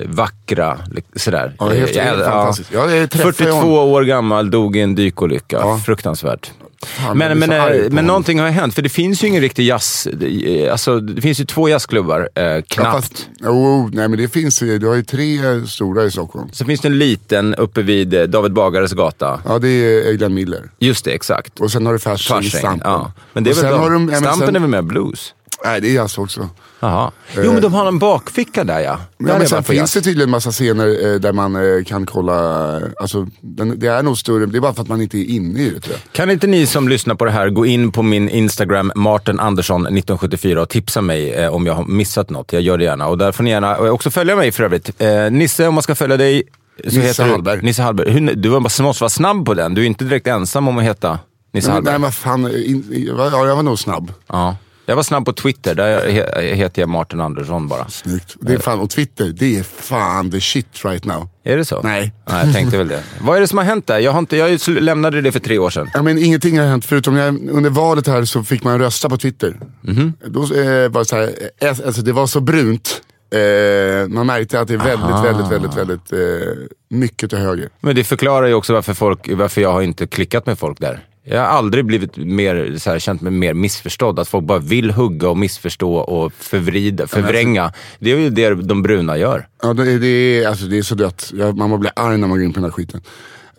[0.05, 0.77] vackra.
[1.15, 1.55] Sådär.
[1.59, 2.71] Ja, helt- Eh, helt fantastiskt.
[2.71, 5.77] Det träffar 42 jag år gammal, dog i en dykolycka.
[5.85, 6.51] Fruktansvärt.
[6.85, 10.07] Fan, men men, eh, men någonting har hänt, för det finns ju ingen riktig jazz...
[10.07, 12.91] eh, Alltså, det finns ju två jazzklubbar, eh, Ja, knappt.
[12.95, 16.49] fast, oh, nej men det finns ju, du har ju tre stora i Stockholm.
[16.51, 19.39] Så finns det en liten uppe vid eh, David Bagares gata.
[19.45, 19.67] Ja det
[20.09, 20.69] är Glenn Miller.
[20.79, 21.59] Just det, exakt.
[21.59, 22.43] Och sen har du Fasching.
[22.43, 22.81] Stampen.
[22.83, 23.11] Ja.
[23.33, 24.81] Men det är Och väl sen de, har de, ja, Stampen sen, är väl mer
[24.81, 25.33] blues?
[25.65, 26.49] Nej det är jazz också.
[26.83, 27.11] Jaha.
[27.35, 28.99] Jo, men de har en bakficka där ja.
[29.17, 32.83] Ja, men sen finns det tydligen massa scener eh, där man eh, kan kolla, eh,
[32.99, 35.69] alltså det är nog större, det är bara för att man inte är inne i
[35.69, 36.11] det tror jag.
[36.11, 39.81] Kan inte ni som lyssnar på det här gå in på min Instagram, Martin Andersson
[39.81, 42.53] 1974 och tipsa mig eh, om jag har missat något.
[42.53, 43.07] Jag gör det gärna.
[43.07, 45.01] Och där får ni gärna också följa mig för övrigt.
[45.01, 46.43] Eh, Nisse, om man ska följa dig.
[46.87, 47.61] Så Nisse du- Hallberg.
[47.61, 48.35] Nisse Hallberg.
[48.35, 49.73] Du måste vara snabb på den.
[49.73, 51.19] Du är inte direkt ensam om att heta
[51.53, 51.91] Nisse Hallberg.
[51.93, 52.85] nej men fan, eh, in,
[53.17, 54.13] ja, jag var nog snabb.
[54.27, 54.55] Ja.
[54.85, 55.75] Jag var snabb på Twitter.
[55.75, 57.87] Där he- heter jag Martin Andersson bara.
[57.89, 58.35] Snyggt.
[58.39, 61.29] Det är fan, och Twitter, det är fan the shit right now.
[61.43, 61.81] Är det så?
[61.81, 62.13] Nej.
[62.29, 63.03] Nej, jag tänkte väl det.
[63.21, 63.99] Vad är det som har hänt där?
[63.99, 65.89] Jag, har inte, jag lämnade det för tre år sedan.
[65.93, 69.17] Ja, men ingenting har hänt förutom jag, under valet här så fick man rösta på
[69.17, 69.59] Twitter.
[69.81, 70.13] Mhm.
[70.25, 73.01] Då eh, var det så här, eh, alltså det var så brunt.
[73.33, 76.49] Eh, man märkte att det är väldigt, väldigt, väldigt, väldigt eh,
[76.89, 77.69] mycket till höger.
[77.79, 80.99] Men det förklarar ju också varför, folk, varför jag har inte klickat med folk där.
[81.25, 84.19] Jag har aldrig blivit mer, så här, känt mig mer missförstådd.
[84.19, 87.73] Att folk bara vill hugga och missförstå och förvrida, förvränga.
[87.99, 89.47] Det är ju det de bruna gör.
[89.61, 91.31] Ja, det, är- det, är, alltså, det är så dött.
[91.55, 93.01] Man blir arg när man går in på den här skiten.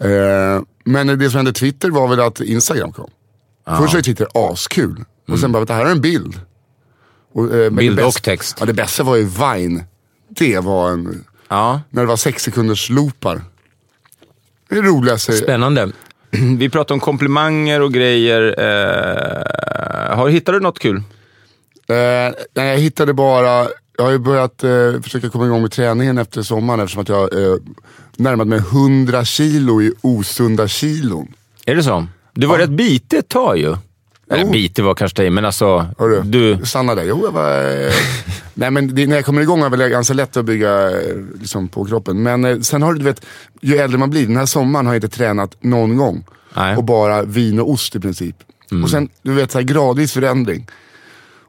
[0.01, 3.11] Eh, men det som hände Twitter var väl att Instagram kom.
[3.79, 5.05] Först var Twitter askul.
[5.29, 6.41] Och sen bara, det här är en bild.
[7.35, 7.77] Och, eh, Mm.
[7.77, 8.57] Bild det och bästa- text.
[8.61, 9.85] Ja, det bästa var ju Vine.
[10.29, 13.43] Det var en, Ja, när det var sex sekunders loopar.
[14.69, 15.33] Det är det roligaste.
[15.33, 15.93] spännande.
[16.59, 18.55] Vi pratar om komplimanger och grejer.
[18.59, 20.97] Eh, har, hittar du något kul?
[21.89, 23.69] Eh, nej, jag hittade bara,
[23.99, 27.43] jag har ju börjat eh, försöka komma igång med träningen efter sommaren eftersom att jag
[27.43, 27.57] eh,
[28.17, 31.33] närmat mig 100 kilo i osunda kilon.
[31.67, 32.07] Är det så?
[32.33, 33.77] Du var rätt bitig ett tag ju.
[34.31, 35.87] Eller bitig var kanske dig, men alltså...
[35.99, 37.05] Hörru, Du, Stanna där.
[37.05, 37.85] Jo, jag var...
[37.87, 37.93] Eh,
[38.55, 41.69] nej men det, när jag kommer igång är det ganska lätt att bygga eh, liksom,
[41.69, 42.23] på kroppen.
[42.23, 43.27] Men eh, sen har du, du vet,
[43.61, 46.25] ju äldre man blir, den här sommaren har jag inte tränat någon gång.
[46.57, 46.67] Nej.
[46.67, 46.79] Mm.
[46.79, 48.37] Och bara vin och ost i princip.
[48.83, 50.67] Och sen, du vet, så här, gradvis förändring.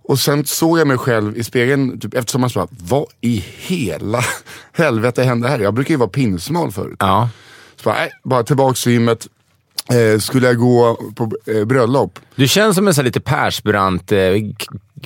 [0.08, 4.22] Och sen såg jag mig själv i spegeln typ, eftersom man sa, vad i hela
[4.72, 5.60] helvete hände här?
[5.60, 6.96] Jag brukar ju vara pinsmal förut.
[7.00, 7.30] ja.
[7.76, 9.28] Så bara, nej, bara tillbaks till gymmet.
[9.90, 12.20] Eh, skulle jag gå på eh, bröllop.
[12.36, 14.20] Du känns som en sån här lite Persbrandt eh,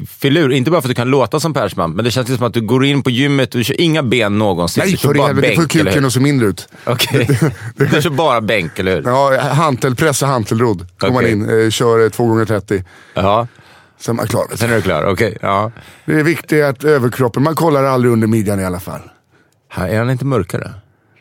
[0.07, 0.51] filur.
[0.51, 2.61] Inte bara för att du kan låta som Persbrandt, men det känns som att du
[2.61, 4.83] går in på gymmet och du kör inga ben någonsin.
[4.85, 6.67] Nej för helvete, det får kuken att se mindre ut.
[6.85, 7.39] Okej.
[7.75, 9.03] Du kör bara bänk, eller hur?
[9.03, 10.87] Ja, hantelpress och hantelrodd.
[10.97, 13.47] Kommer man in, eh, kör eh, 2 x 30 Ja.
[13.99, 14.45] Sen är man klar.
[14.55, 15.03] Sen är du klar.
[15.03, 15.37] Okej.
[15.41, 15.71] Ja.
[16.05, 19.01] Det är viktigt att överkroppen, man kollar aldrig under midjan i alla fall.
[19.69, 20.73] Här är han inte mörkare?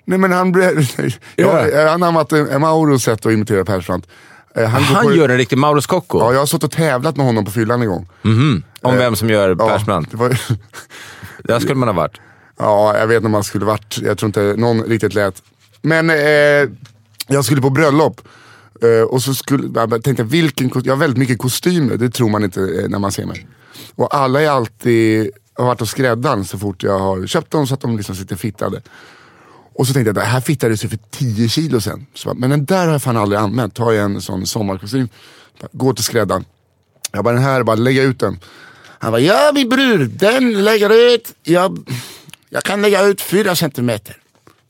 [0.09, 0.55] Nej men han,
[1.37, 4.07] ja, eh, han har en Mauros sätt att imitera Persbrandt.
[4.55, 6.19] Eh, Han, Han gör en riktig Mauro Scocco.
[6.19, 8.09] Ja, jag har stått och tävlat med honom på fyllan en gång.
[8.83, 10.11] Om vem som gör Ja, Persbrandt.
[10.11, 10.41] det var,
[11.45, 12.21] Där skulle man ha varit.
[12.59, 15.43] ja, jag vet inte om man skulle varit, jag tror inte någon riktigt lät.
[15.83, 16.71] Men eh,
[17.27, 18.21] jag skulle på bröllop.
[18.83, 22.45] Eh, och så skulle, jag tänkte vilken jag har väldigt mycket kostymer, det tror man
[22.45, 23.49] inte eh, när man ser mig.
[23.95, 27.75] Och alla är alltid, har varit hos skräddaren så fort jag har köpt dem så
[27.75, 28.81] att de liksom sitter fittade.
[29.79, 32.07] Och så tänkte jag, det här fittades ju för 10 kilo sen.
[32.15, 33.75] Så, men den där har jag fan aldrig använt.
[33.75, 35.09] Tar jag en sån sommarkostym,
[35.73, 36.45] går till skräddaren.
[37.13, 38.41] Jag bara, den här, bara lägga ut den.
[38.99, 41.35] Han bara, ja min bror, den lägger ut.
[41.43, 41.79] Jag,
[42.49, 44.17] jag kan lägga ut fyra centimeter.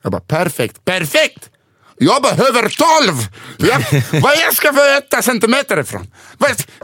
[0.03, 1.51] Jag bara, perfekt, perfekt!
[1.99, 2.69] Jag behöver
[3.07, 3.27] 12!
[3.57, 6.07] Jag, vad jag ska få äta centimeter ifrån?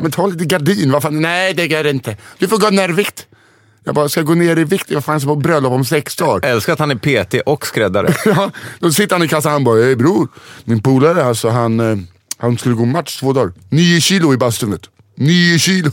[0.00, 2.16] Men ta lite gardin, vad fan, nej det går inte.
[2.38, 3.26] Du får gå ner i vikt.
[3.84, 4.90] Jag bara, ska jag gå ner i vikt?
[4.90, 6.48] Jag fan som på bröllop om sex dagar.
[6.48, 8.14] Jag älskar att han är PT och skräddare.
[8.24, 10.28] Ja, då sitter han i kassan och han bara, hej bror,
[10.64, 11.98] min polare alltså han, eh,
[12.38, 13.52] han skulle gå match två dagar.
[13.68, 14.88] Nio kilo i bastun vet.
[15.16, 15.90] Nio kilo.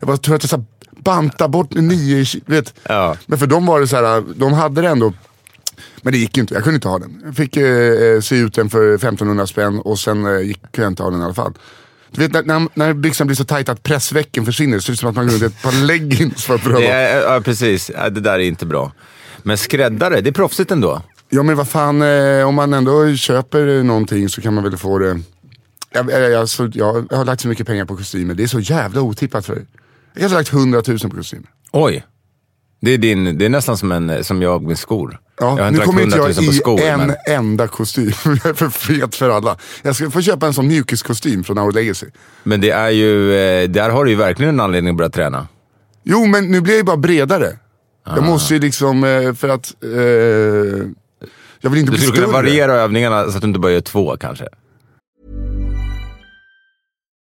[0.00, 0.62] Jag bara, tror att jag ska
[0.96, 2.44] banta bort nio kilo.
[2.46, 2.74] Vet.
[2.82, 3.16] Ja.
[3.26, 5.12] Men för dem var det så här, de hade det ändå.
[6.02, 7.22] Men det gick inte, jag kunde inte ha den.
[7.24, 10.90] Jag fick eh, sy ut den för 1500 spänn och sen eh, gick, kunde jag
[10.90, 11.52] inte ha den i alla fall.
[12.10, 14.98] Du vet när, när, byxan blir så tajt att pressvecken försvinner, så ser det ut
[14.98, 16.80] som att man går runt i ett par leggings för att pröva.
[16.80, 17.90] Är, ja, precis.
[17.94, 18.92] Ja, Det där är inte bra.
[19.42, 21.02] Men skräddare, det är proffsigt ändå.
[21.28, 24.98] Ja men vad fan, eh, om man ändå köper någonting så kan man väl få
[24.98, 25.20] det.
[25.92, 28.46] Jag, jag, jag, så, jag, jag har lagt så mycket pengar på kostymer, det är
[28.46, 29.62] så jävla otippat för
[30.14, 31.46] Jag har lagt 100 000 på kostymer.
[31.70, 32.04] Oj.
[32.82, 35.18] Det är, din, det är nästan som, en, som jag med skor.
[35.38, 36.80] jag har Ja, nu kommer inte 100 jag 000 på i skor.
[36.80, 37.16] en men...
[37.28, 38.12] enda kostym.
[38.24, 39.56] Jag är för fet för alla.
[39.82, 42.06] Jag ska få köpa en sån mjukiskostym från Our Legacy.
[42.42, 45.48] Men det är ju, eh, där har du ju verkligen en anledning att börja träna.
[46.04, 47.58] Jo men nu blir jag ju bara bredare.
[48.06, 48.14] Ah.
[48.14, 49.74] Jag måste ju liksom, eh, för att...
[49.84, 49.90] Eh,
[51.62, 52.16] jag vill inte Du bli skulle större.
[52.26, 54.44] kunna variera övningarna så att du inte bara gör två kanske.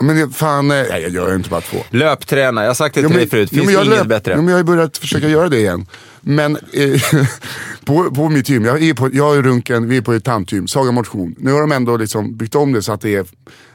[0.00, 1.76] Men det- fan, eh, nej jag gör inte bara två.
[1.90, 3.48] Löpträna, jag har sagt det till dig förut.
[3.52, 4.32] jo, Finns men jag inget löp- bättre.
[4.32, 5.86] Jo, men jag har ju börjat försöka göra det igen.
[6.20, 7.00] Men eh,
[7.84, 10.68] på, på mitt gym, jag är på, jag är runken, vi är på ett tantgym,
[10.68, 11.34] Saga Motion.
[11.38, 13.24] Nu har de ändå liksom byggt om det så att det är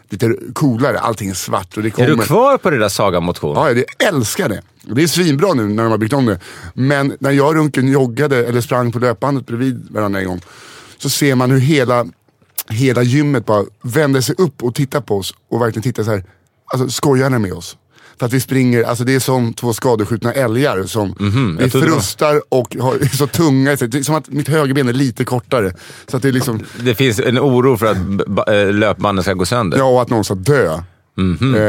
[0.09, 2.07] lite coolare, allting är svart och det Är kommer.
[2.09, 3.55] du kvar på det där Saga motion?
[3.55, 4.61] Ja, jag älskar det.
[4.81, 6.39] Det är svinbra nu när de har byggt om det.
[6.73, 10.41] Men när jag och runken joggade eller sprang på löpbandet bredvid varandra en gång.
[10.97, 12.05] Så ser man hur hela,
[12.69, 15.33] hela gymmet bara vänder sig upp och tittar på oss.
[15.49, 16.23] Och verkligen tittar så här.
[16.73, 17.77] Alltså skojar ni med oss?
[18.19, 21.15] För att vi springer, alltså det är som två skadeskjutna älgar som
[21.59, 23.75] vi trodde det var- frustar och har, så tunga.
[23.75, 25.73] Det är som att mitt högerben är lite kortare.
[26.07, 27.97] Så att det är liksom, Det finns en oro för att
[28.49, 29.77] äh, löpbanden ska gå sönder.
[29.77, 30.81] Ja, och att någon ska dö.
[31.17, 31.55] Mhm.
[31.55, 31.61] Eh,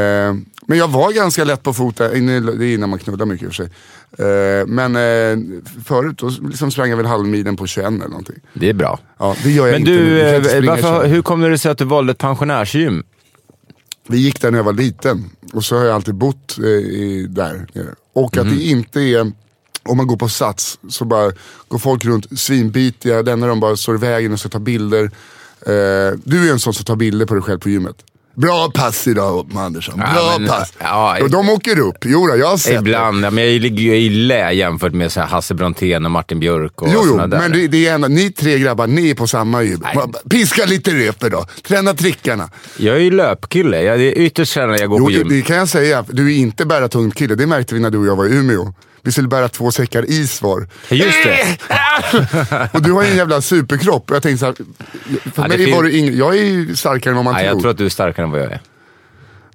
[0.67, 3.43] men jag var ganska lätt på fot, där, inne- det är innan man knullar mycket
[3.45, 3.73] i och för sig.
[4.17, 8.35] Eh, men eh, förut då liksom sprang jag väl halvmilen på 21 eller någonting.
[8.53, 8.99] Det är bra.
[9.19, 10.17] Ja, det gör jag Men inte du, nu.
[10.17, 11.11] Jag kan inte eh, varför, 21.
[11.15, 13.03] hur kom det sig att du valde ett pensionärsgym?
[14.07, 17.67] Vi gick där när jag var liten och så har jag alltid bott i, där
[17.73, 17.85] nere.
[18.13, 18.47] Och Mhm.
[18.47, 19.31] att det inte är,
[19.83, 21.31] om man går på Sats så bara
[21.67, 25.11] går folk runt svinbitiga, lämnar de bara står i vägen och ska ta bilder.
[26.23, 27.95] Du är en sån som tar bilder på dig själv på gymmet.
[28.41, 30.73] Bra pass idag Andersson, bra Ja, men, pass.
[30.79, 32.77] ja, och de åker upp, jo jag har sett det.
[32.79, 36.11] Ibland, ja, men jag ligger ju i lä jämfört med så här Hasse Brontén och
[36.11, 37.27] Martin Björk och Jo, jo, där.
[37.27, 39.83] men det, det är ändå, ni tre grabbar, ni är på samma gym.
[40.29, 42.49] Piska lite rep då, träna trickarna.
[42.77, 43.81] Jag är ju löpkille.
[43.83, 45.29] Jag, det är ytterst sällan jag går Jo, på det, gym.
[45.29, 46.05] det kan jag säga.
[46.09, 48.33] Du är inte bära tungt kille, det märkte vi när du och jag var i
[48.35, 48.73] Umeå.
[49.03, 50.67] Vi skulle bära två säckar is var.
[50.89, 51.57] Just det.
[52.73, 54.09] Och du har ju en jävla superkropp.
[54.13, 54.53] Jag tänkte såhär,
[55.33, 57.43] för Ja, mig fin- var det ing, jag är ju starkare än vad man Nej,
[57.43, 57.55] tror.
[57.55, 58.61] jag tror att du är starkare än vad jag är.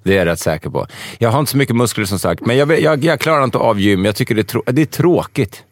[0.03, 0.87] Det är jag rätt säker på.
[1.17, 3.79] Jag har inte så mycket muskler som sagt, men jag, jag, jag klarar inte av
[3.79, 4.05] gym.
[4.05, 5.63] Jag tycker det är, trå- det är tråkigt.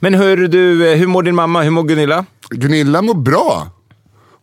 [0.00, 1.62] Men hur, du, eh, hur mår din mamma?
[1.62, 2.24] Hur mår Gunilla?
[2.50, 3.70] Gunilla mår bra.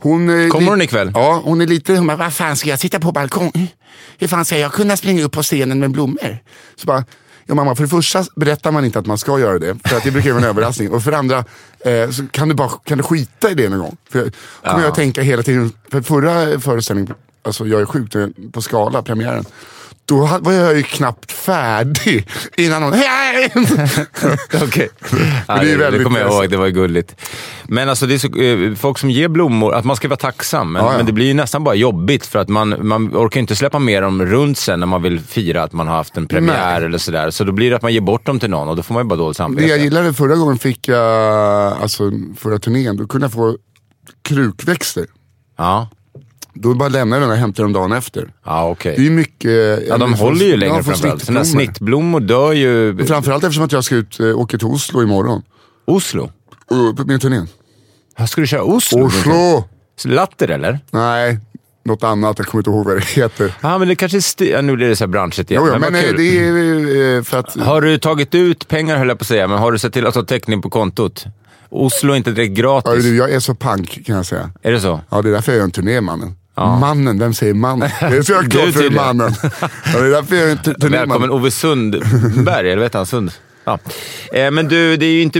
[0.01, 1.11] Hon, är Kommer hon ikväll?
[1.13, 3.71] Ja, hon är lite, hon bara, vad fan ska jag sitta på balkong?
[4.17, 6.37] Hur fan ska jag kunna springa upp på scenen med blommor?
[6.75, 7.03] Så bara,
[7.49, 10.03] ja mamma, för det första berättar man inte att man ska göra det, för att
[10.03, 10.91] det brukar vara en överraskning.
[10.91, 11.45] Och för det andra,
[11.79, 13.97] eh, så kan du bara kan du skita i det någon gång.
[14.09, 14.31] För jag
[14.63, 18.13] kommer jag att tänka hela tiden, för förra föreställningen, alltså jag är sjuk,
[18.51, 19.45] på Skala, premiären.
[20.09, 22.93] Då var jag ju knappt färdig innan hon...
[24.63, 24.89] Okej.
[25.47, 27.15] Ja, det det, det kommer jag ihåg, det var gulligt.
[27.63, 30.71] Men alltså, det är så, eh, folk som ger blommor, att man ska vara tacksam.
[30.71, 30.97] Men, Ja, ja.
[30.97, 34.03] men det blir ju nästan bara jobbigt för att man, man orkar inte släppa med
[34.03, 36.85] dem runt sen när man vill fira att man har haft en premiär Nej.
[36.85, 37.29] eller sådär.
[37.31, 39.03] Så då blir det att man ger bort dem till någon och då får man
[39.03, 39.83] ju bara dåligt Det jag samvete.
[39.83, 41.01] gillade förra gången fick jag,
[41.81, 43.57] alltså förra turnén, då kunde jag få
[44.21, 45.05] krukväxter.
[45.57, 45.89] Ja,
[46.53, 48.33] Då bara lämnar jag den och hämtar dem dagen efter.
[48.45, 48.95] ja okej.
[48.97, 49.87] Det är mycket...
[49.87, 51.21] Ja, de håller ju längre framförallt.
[51.21, 51.43] Snittblommor.
[51.43, 53.05] snittblommor dör ju...
[53.05, 55.41] Framförallt eftersom att jag ska ut, äh, åka till Oslo imorgon.
[55.87, 56.31] Oslo?
[56.71, 57.45] Uh, på min turné.
[58.27, 59.05] Ska du köra Oslo?
[59.05, 59.63] Oslo!
[60.05, 60.79] Latter eller?
[60.91, 61.39] Nej,
[61.85, 62.37] något annat.
[62.39, 63.53] Jag kommer inte ihåg vad det heter.
[63.61, 64.21] Ja, men det kanske är...
[64.21, 65.63] Sti- ja, nu blir det så här branschigt igen.
[65.65, 67.55] Jo, jo, men men eh, det är eh, för att...
[67.55, 70.07] Har du tagit ut pengar höll jag på att säga, men har du sett till
[70.07, 71.25] att ha täckning på kontot?
[71.69, 73.03] Oslo är inte direkt Ja, gratis.
[73.03, 74.49] du, jag är så pank kan jag säga.
[74.61, 75.01] Är det så?
[75.09, 76.35] Ja, det är därför jag gör en turné mannen.
[76.65, 77.89] Mannen, vem säger mannen?
[77.99, 79.33] Det är så jag Du klart för mannen.
[79.51, 81.29] Ja, det är därför jag gör en tu- turné Välkommen.
[81.31, 83.05] Ove Sundberg, eller vet han?
[83.05, 83.31] Sund?
[83.65, 83.79] Ja.
[84.33, 85.39] Eh, men du, det är ju inte,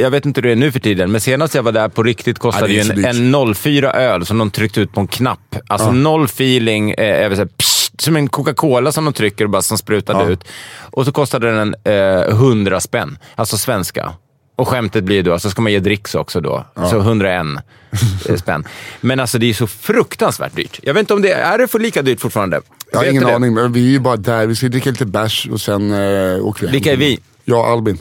[0.00, 2.02] jag vet inte hur det är nu för tiden, men senast jag var där på
[2.02, 5.06] riktigt kostade Ja, är ju en, en 04 öl som de tryckte ut på en
[5.06, 5.56] knapp.
[5.68, 9.50] Alltså noll feeling, eh, är så här, pssst, som en Coca-Cola som de trycker och
[9.50, 10.28] bara som sprutade Ja.
[10.30, 10.44] ut.
[10.90, 14.12] Och så kostade den eh, 100 spänn, alltså svenska.
[14.56, 16.64] Och skämtet blir då, så ska man ge dricks också då.
[16.90, 17.46] Så 101
[18.36, 18.64] spänn.
[19.00, 20.80] Men alltså det är så fruktansvärt dyrt.
[20.82, 22.60] Jag vet inte om det är det för lika dyrt fortfarande.
[22.92, 24.46] Jag har Vet ingen aning, men vi är ju bara där.
[24.46, 26.72] Vi ska dricka lite bärs och sen äh, åker vi.
[26.72, 27.18] Vilka är vi?
[27.44, 27.98] Jag och Albin.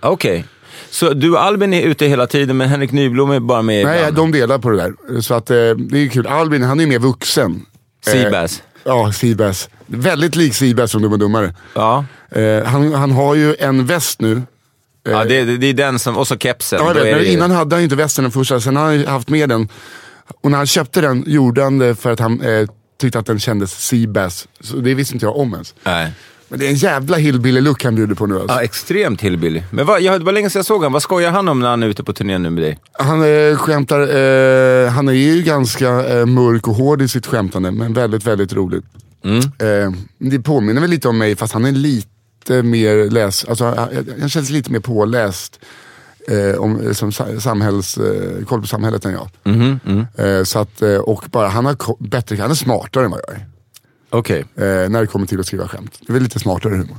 [0.00, 0.44] Okej.
[0.90, 3.98] Så du och Albin är ute hela tiden, men Henrik Nyblom är bara med Nej,
[3.98, 4.16] ibland?
[4.16, 5.20] de delar på det där.
[5.20, 6.26] Så att, eh, det är kul.
[6.26, 7.66] Albin, han är ju mer vuxen.
[8.06, 8.62] Eh, Seabass.
[8.84, 9.68] Ja, Seabass.
[9.86, 11.54] Väldigt lik Seabass som Dum och Dummare.
[11.74, 12.04] Ja.
[12.30, 14.42] Eh, han, han har ju en väst nu.
[15.10, 16.16] Ja det, det det är den som...
[16.16, 16.78] Och så kepsen.
[16.82, 18.94] Ja, men det ju- innan hade han ju inte västen den första, sen har han
[18.98, 19.68] ju haft med den.
[20.42, 22.68] Och när han köpte den gjorde han det för att han eh,
[23.00, 24.48] tyckte att den kändes Seabass.
[24.60, 25.74] Så det visste inte jag om ens.
[25.84, 26.12] Nej.
[26.48, 28.56] Men det är en jävla hillbilly-look han bjuder på nu alltså.
[28.56, 29.62] Ja, extremt hillbilly.
[29.70, 30.92] Men vad, jag, det var länge sedan jag såg honom.
[30.92, 32.78] Vad skojar han om när han är ute på turné nu med dig?
[32.92, 35.88] Han eh, skämtar, eh, han är ju ganska
[36.18, 38.84] eh, mörk och hård i sitt skämtande, men väldigt, väldigt roligt.
[39.24, 42.08] Eh, det påminner väl lite om mig, fast han är lite
[42.50, 43.88] mer läs, alltså, han,
[44.20, 45.60] han känns lite mer påläst.
[46.28, 49.28] Eh, om, som sa- samhälls, eh, koll på samhället än jag.
[50.18, 53.36] Eh, så att, eh, och bara, han har bättre, han är smartare än vad jag
[53.36, 53.46] är.
[54.10, 54.40] Okej.
[54.56, 55.98] Eh, när det kommer till att skriva skämt.
[56.00, 56.96] Det är väl lite smartare humor.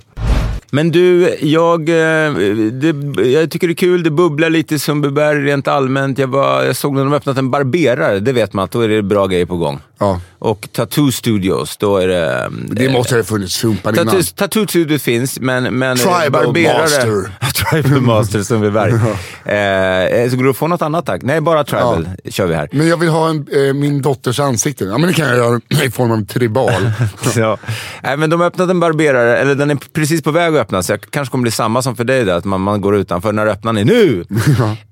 [0.72, 2.34] Men du, jag, eh,
[2.72, 4.04] det, jag tycker det är kul.
[4.04, 6.18] Det bubblar lite i Sundbyberg rent allmänt.
[6.18, 8.20] Jag, var, jag såg när de öppnat en barberare.
[8.20, 9.80] Det vet man att då är det bra grejer på gång.
[10.00, 10.22] Ja.
[10.40, 12.34] Och Tattoo Studios, då är det...
[12.44, 14.24] eh, Det måste ha funnits sumpan innan.
[14.36, 15.64] Tattoo, Studios finns, men...
[15.64, 17.32] men Tribal barberare- Master.
[17.72, 18.92] tribal Master Sundbyberg.
[19.46, 21.22] eh, så går du få något annat tack?
[21.24, 22.70] Nej, bara Tribal kör vi här.
[22.72, 24.84] Men jag vill ha en, eh, min dotters ansikte.
[24.86, 26.92] Ja men det kan jag göra i form av tribal.
[27.22, 27.58] Så,
[28.04, 30.90] nej, men de har öppnat en barberare, eller den är precis på väg öppnas.
[30.90, 33.34] Jag kanske kommer bli samma som för dig där, att man, man går utanför.
[33.34, 33.84] När öppnar ni?
[33.84, 34.26] Nu!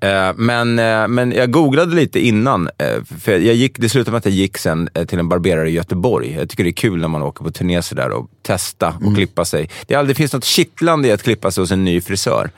[0.00, 2.68] eh, men, eh, men jag googlade lite innan.
[2.78, 5.72] Eh, för jag gick, det slutade med att jag gick sen till en barberare i
[5.72, 6.32] Göteborg.
[6.32, 9.44] Jag tycker det är kul när man åker på turné sådär och testa och klippa
[9.44, 9.70] sig.
[9.86, 12.50] Det, är det finns något kittlande i att klippa sig hos en ny frisör.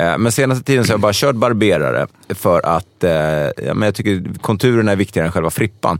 [0.00, 3.10] Eh, Men senaste tiden så har jag bara kört barberare för att eh,
[3.66, 5.98] ja, men jag tycker konturerna är viktigare än själva frippan.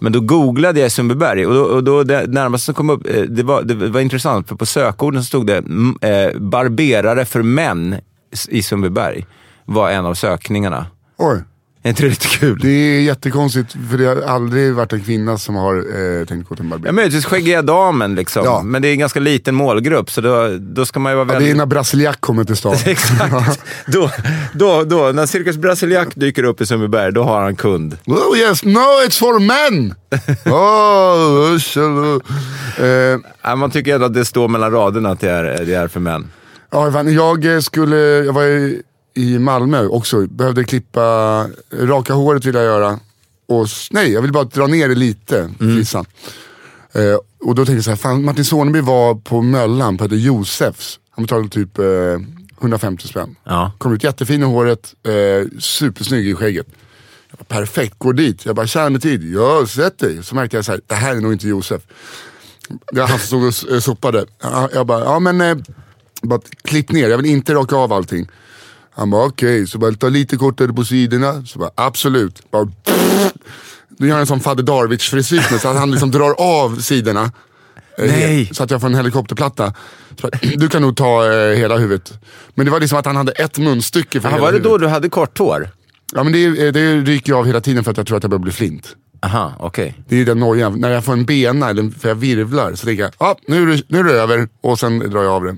[0.00, 3.06] Men då googlade jag i Sundbyberg och då, och då det närmaste som kom upp,
[3.06, 5.56] eh, det var, det var intressant för på sökorden så stod det
[6.08, 7.96] eh, barberare för män
[8.48, 9.26] i Sundbyberg
[9.64, 10.86] var en av sökningarna.
[11.16, 11.42] Oj.
[11.82, 12.58] Är inte det lite kul?
[12.62, 16.54] Det är jättekonstigt för det har aldrig varit en kvinna som har eh, tänkt gå
[16.54, 16.86] till en barber.
[16.88, 18.44] Ja, möjligtvis skäggiga damen liksom.
[18.44, 18.62] Ja.
[18.62, 21.32] Men det är en ganska liten målgrupp så då, då ska man ju vara Ja,
[21.32, 21.54] det väldigt...
[21.54, 22.76] är när Brasiliak kommer till stan.
[22.84, 23.60] Exakt.
[23.86, 24.10] då,
[24.52, 27.96] då, då, när Cirkus Brasiliak dyker upp i Sundbyberg, då har han kund.
[28.06, 29.94] oh yes, no it's for men!
[30.52, 31.76] oh, usch,
[32.78, 35.88] eh, Ja, man tycker ändå att det står mellan raderna att det är, det är
[35.88, 36.30] för män.
[36.70, 38.82] ja, jag eh, skulle, jag var i,
[39.18, 43.00] i Malmö också, behövde klippa, raka håret vill jag göra.
[43.46, 46.04] Och, nej, jag vill bara dra ner det lite, frissan.
[46.92, 50.16] Eh, och då tänkte jag så här, fan Martin Soneby var på Möllan på hette
[50.16, 50.98] Josefs.
[51.10, 51.84] Han betalade typ eh,
[52.60, 53.36] 150 spänn.
[53.44, 53.72] Ja.
[53.78, 56.66] Kom ut jättefin i håret, eh, supersnygg i skägget.
[57.30, 58.46] Jag bara, perfekt, går dit.
[58.46, 59.34] Jag bara, tjena tid.
[59.34, 60.22] Ja, sätt dig.
[60.22, 61.82] Så märkte jag så här, det här är nog inte Josef.
[62.92, 64.26] Det var han som stod och eh, sopade.
[64.42, 65.56] Ja, Jag bara, ja men, eh,
[66.22, 68.28] bara klipp ner, jag vill inte raka av allting.
[68.98, 71.42] Han bara okej, så bara ta lite kortare på sidorna.
[71.46, 72.50] Så bara absolut.
[72.50, 72.68] Bara,
[73.98, 76.76] nu gör han en sån Fader Darwich frisyr med så att han liksom drar av
[76.80, 77.22] sidorna.
[77.98, 78.50] eh, Nej.
[78.52, 79.72] Så att jag får en helikopterplatta.
[80.56, 82.12] Du kan nog ta eh, hela huvudet.
[82.54, 84.72] Men det var liksom att han hade ett munstycke för Aha, hela var det huvudet.
[84.72, 85.68] då du hade kort hår?
[86.14, 88.22] Ja men det, eh, det ryker jag av hela tiden för att jag tror att
[88.22, 88.96] jag börjar bli flint.
[89.22, 89.94] Aha, okej.
[90.08, 90.80] Det är den nojan.
[90.80, 93.66] När jag får en bena, eller för jag virvlar, så tänker jag, ah, nu, är
[93.76, 94.48] det, nu är det över.
[94.60, 95.56] Och sen drar jag av det.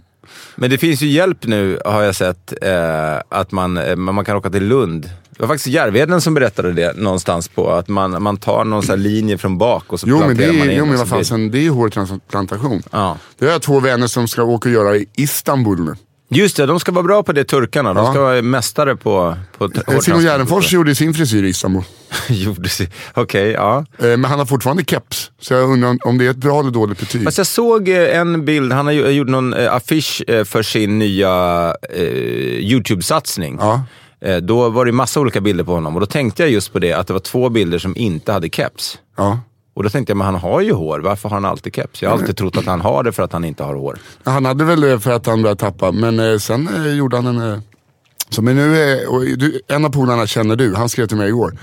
[0.56, 4.36] Men det finns ju hjälp nu, har jag sett, eh, att man, eh, man kan
[4.36, 5.10] åka till Lund.
[5.30, 8.90] Det var faktiskt Järvheden som berättade det någonstans på, att man, man tar någon sån
[8.90, 10.98] här linje från bak och så Jo men det planterar man är, in jo, men
[10.98, 12.82] vad fasen, det är hårtransplantation.
[12.90, 13.18] Ja.
[13.38, 15.96] Det har jag två vänner som ska åka och göra i Istanbul nu.
[16.32, 17.94] Just det, de ska vara bra på det, turkarna.
[17.94, 18.12] De Ja.
[18.12, 20.22] ska vara mästare på, på Eh, Simon.
[20.22, 21.82] Gärdenfors gjorde sin frisyr i Istanbul.
[22.28, 22.90] Gjorde sig.
[23.14, 23.84] Okej, ja.
[23.98, 25.30] Eh, Men han har fortfarande keps.
[25.40, 27.24] Så jag undrar om det är ett bra eller dåligt betyg.
[27.24, 30.62] Fast jag såg eh, en bild, han har ju- gjort någon eh, affisch eh, för
[30.62, 31.30] sin nya
[31.94, 32.02] eh,
[32.58, 33.56] YouTube-satsning.
[33.60, 33.82] Ja.
[34.24, 36.78] Eh, Då var det massa olika bilder på honom och då tänkte jag just på
[36.78, 38.98] det, att det var två bilder som inte hade keps.
[39.16, 39.40] Ja.
[39.80, 42.02] Och då tänkte jag, men han har ju hår, varför har han alltid keps?
[42.02, 43.98] Jag har alltid trott att han har det för att han inte har hår.
[44.24, 47.26] Han hade väl det för att han började tappa, men eh, sen eh, gjorde han
[47.26, 47.52] en...
[47.52, 47.58] Eh,
[48.28, 51.58] så men nu är, du, en av polarna känner du, han skrev till mig igår.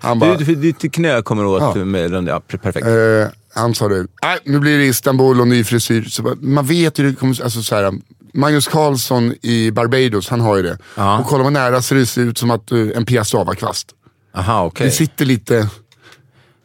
[0.00, 1.84] Han bara, Du, du, ditt knä kommer åt Ja.
[1.84, 2.86] med den där, perfekt.
[2.86, 6.02] eh, han sa det, nej nu blir det Istanbul och ny frisyr.
[6.04, 7.92] Så bara, man vet ju, det kommer, alltså så här,
[8.34, 10.78] Magnus Carlsson i Barbados, han har ju det.
[10.94, 11.18] Ja.
[11.18, 13.88] Och kollar man nära så det ser ut som att en piazzavakvast.
[14.34, 14.86] Aha, okej.
[14.86, 15.68] Det sitter lite...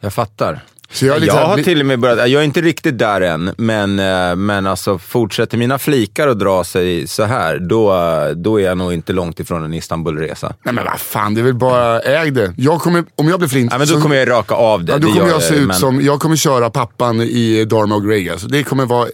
[0.00, 0.64] Jag fattar.
[0.94, 3.98] Så jag jag har till och med börjat, jag är inte riktigt där än, men,
[3.98, 7.94] eh, men alltså fortsätter mina flikar att dra sig så här, då,
[8.36, 10.54] då är jag nog inte långt ifrån en Istanbulresa.
[10.62, 12.54] Nej men vad fan, det är väl bara äg det.
[12.56, 13.72] Jag kommer, om jag blir flint.
[13.72, 14.92] Ja, men då så- kommer jag raka av det.
[14.92, 17.94] Ja, då kommer gör jag se ut men- som, jag kommer köra pappan i Dharma
[17.94, 18.28] och Greg.
[18.28, 18.46] Alltså.
[18.48, 19.08] Det kommer vara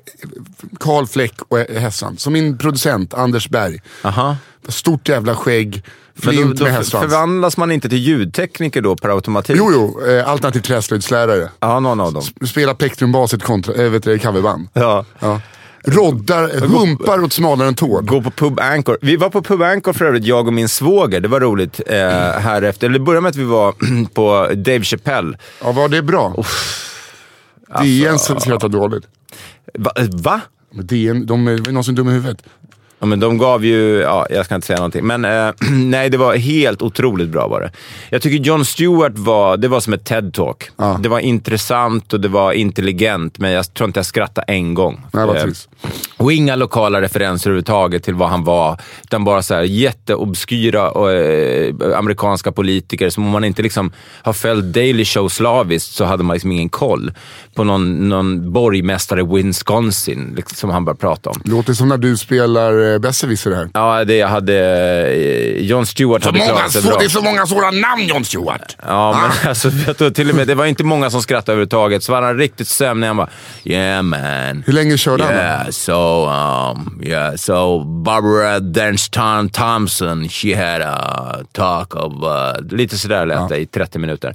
[0.80, 2.16] Karl Fläck och Hässan.
[2.16, 3.80] Som min producent Anders Berg.
[4.02, 4.36] Aha.
[4.68, 5.82] Stort jävla skägg,
[6.24, 9.56] Men då, då förvandlas man inte till ljudtekniker då per automatik?
[9.58, 11.48] Jo, jo, eh, alternativ träslöjdslärare.
[11.60, 12.22] Ja, någon av dem.
[12.46, 14.68] Spelar plektrumbas i ett kontra, äh, vet du, coverband.
[14.72, 15.04] Ja.
[15.18, 15.40] Ja.
[15.84, 18.06] Roddar, humpar åt smalare än tåg.
[18.06, 18.98] Gå på Pub Anchor.
[19.00, 21.20] Vi var på Pub Anchor för övrigt, jag och min svåger.
[21.20, 21.80] Det var roligt.
[21.86, 21.96] Eh,
[22.38, 22.86] här efter.
[22.86, 23.74] Eller det började med att vi var
[24.14, 25.38] på Dave Chappelle.
[25.62, 26.44] Ja, var det bra?
[27.82, 29.04] DN skrattar dåligt.
[29.78, 29.90] Va?
[30.12, 30.40] va?
[30.72, 32.42] Men DN, de är väl någon som är dum i huvudet.
[33.00, 36.16] Ja, men de gav ju, ja, jag ska inte säga någonting, men eh, nej, det
[36.16, 37.70] var helt otroligt bra var det.
[38.10, 40.70] Jag tycker Jon Stewart var, det var som ett TED-talk.
[40.76, 40.98] Ja.
[41.02, 45.00] Det var intressant och det var intelligent, men jag tror inte jag skrattade en gång.
[45.12, 45.26] Nej,
[45.82, 50.90] Eh, och inga lokala referenser överhuvudtaget till vad han var, utan bara så här jätteobskyra
[50.90, 53.10] och, eh, amerikanska politiker.
[53.10, 53.92] Som om man inte liksom
[54.22, 57.12] har följt Daily Show slaviskt så hade man liksom ingen koll
[57.54, 61.40] på någon, någon borgmästare i Wisconsin, liksom, som han började prata om.
[61.44, 63.68] Låter som när du spelar besserwisser här.
[63.74, 64.54] Ja, det hade...
[64.54, 66.96] eh, Jon Stewart hade klarat sig bra.
[66.98, 68.76] det är så många sådana namn Jon Stewart.
[68.86, 72.02] Ja, men alltså, jag tror till och med, det var inte många som skrattade överhuvudtaget.
[72.02, 73.06] Så var han riktigt sömnig.
[73.06, 73.28] Han bara,
[73.64, 74.62] yeah man.
[74.66, 75.38] Hur länge körde han då?
[75.40, 82.12] Yeah, so, um, yeah, so Barbara Dernstein Thompson, she had a talk of...
[82.12, 84.34] Uh, lite sådär lät det i 30 minuter.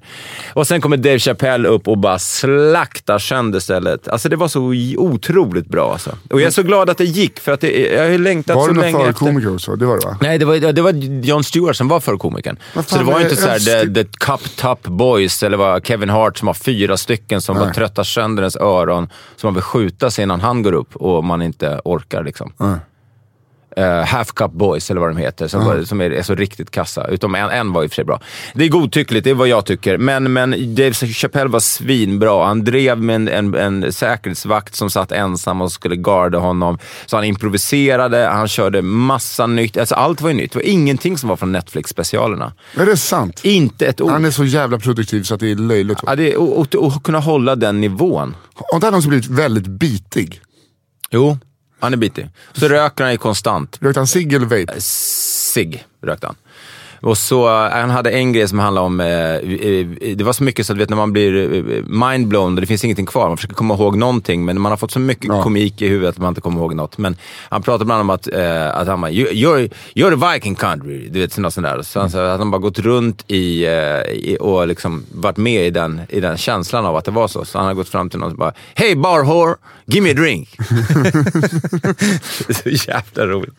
[0.53, 4.07] Och sen kommer Dave Chappelle upp och bara slaktar sönder stället.
[4.07, 6.17] Alltså det var så otroligt bra alltså.
[6.29, 8.17] Och jag är så glad att det gick, för att det, jag har ju
[8.47, 9.13] längtat Var så det någon länge efter.
[9.25, 9.75] förkomiker så?
[9.75, 10.17] Det var det va?
[10.21, 10.91] Nej, det var, det var
[11.25, 12.57] Jon Stewart som var förkomikern.
[12.85, 16.09] Så det var är inte såhär Öster- the, the Cup Top Boys eller vad Kevin
[16.09, 19.09] Hart som har fyra stycken som bara tröttar sönder ens öron.
[19.35, 22.53] Som man vill skjuta sig innan han går upp och man inte orkar liksom.
[23.77, 26.71] Eh, Half Cup Boys eller vad de heter, som, var, som är, är så riktigt
[26.71, 27.07] kassa.
[27.07, 28.19] Utom en, en var i och för sig bra.
[28.53, 29.97] Det är godtyckligt, det är vad jag tycker.
[29.97, 32.45] Men, men Dave Chappelle var svinbra.
[32.45, 36.77] Han drev med en, en, en säkerhetsvakt som satt ensam och skulle garda honom.
[37.05, 39.77] Så han improviserade, han körde massa nytt.
[39.77, 40.51] Alltså allt var ju nytt.
[40.51, 42.53] Det var ingenting som var från Netflix-specialerna.
[42.77, 43.41] Är det sant?
[43.43, 44.11] Inte ett ord.
[44.11, 45.99] Han är så jävla produktiv så att det är löjligt.
[46.05, 48.35] Ja, det är, och, och, och kunna hålla den nivån.
[48.53, 50.41] Har inte han också blivit väldigt bitig?
[51.11, 51.37] Jo,
[51.79, 52.29] han är bitig.
[52.53, 53.77] Så röker han ju konstant.
[53.81, 54.81] Rökte han cigg eller vape?
[54.81, 56.35] Sig rökte han.
[57.05, 59.05] Och så, eh, han hade en grej som handlade om, eh,
[60.15, 62.83] det var så mycket så att vet, när man blir eh, mindblown och det finns
[62.83, 65.43] ingenting kvar, man försöker komma ihåg någonting, men man har fått så mycket Ja.
[65.43, 66.97] komik i huvudet att man inte kommer ihåg något.
[66.97, 67.15] Men
[67.49, 71.07] han pratade bland annat om att, att han bara, "You- you're, you're the Viking country,
[71.09, 71.81] du vet, något sånt där.
[71.81, 73.65] Så han sa att han bara gått runt i,
[74.13, 77.45] i och liksom varit med i den, i den känslan av att det var så.
[77.45, 80.13] Så han har gått fram till någon och bara, Hey bar whore, give me a
[80.13, 80.49] drink.
[82.47, 83.53] det är så jävla roligt.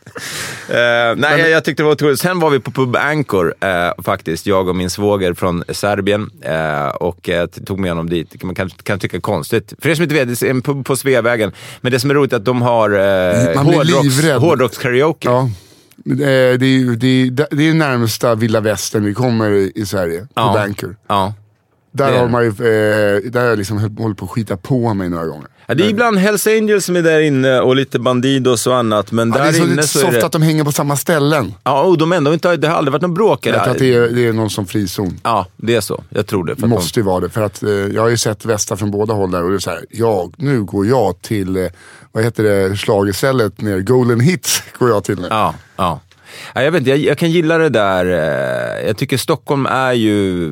[0.69, 0.77] Eh,
[1.17, 2.21] nej, jag, jag tyckte det var otroligt.
[2.21, 6.31] Sen var vi på Pub Anchor veckor eh, faktiskt, jag och min svåger från Serbien.
[6.43, 8.43] Eh, och eh, tog med honom dit.
[8.43, 9.21] Man kan, kan tycka är
[9.79, 11.53] För er som inte vet, det är en pub på Sveavägen.
[11.81, 15.29] Men det som är roligt är att de har eh, hårdrocks, hårdrockskaraoke.
[15.29, 15.41] Ja.
[16.11, 16.17] Eh,
[16.59, 20.21] Det är, ju- det, är, det är närmsta vilda västern vi kommer i i Sverige,
[20.21, 20.53] på Ja.
[20.55, 20.97] Banker.
[21.09, 21.35] Ja.
[21.97, 24.57] Där Det har man ju, eh, där har jag liksom håll- hållit på att skita
[24.57, 25.47] på mig några gånger.
[25.69, 29.13] Ja, det är ibland Hells Angels som är där inne och lite Bandidos och annat.
[29.13, 30.27] Men Ja, det är där så inne så soft det...
[30.27, 31.55] att de hänger på samma ställen.
[31.65, 33.47] Ja, och de ändå inte, det har aldrig varit någon bråk.
[33.47, 35.21] Jag tror att det är, det är någon som frizon.
[35.23, 36.03] Ja, det är så.
[36.11, 36.67] Jag tror det.
[36.67, 37.29] Måste ju vara det.
[37.29, 39.59] För att eh, jag har ju sett västar från båda håll där och det är
[39.59, 41.67] så här, jag, nu går jag till, eh,
[42.13, 45.23] vad heter det, schlagerstället ner, Golden Hits går jag till nu.
[45.23, 46.01] De, ja, ja.
[46.55, 48.07] ja, jag vet inte, jag, jag kan gilla det där.
[48.07, 50.51] eh, Jag tycker Stockholm är ju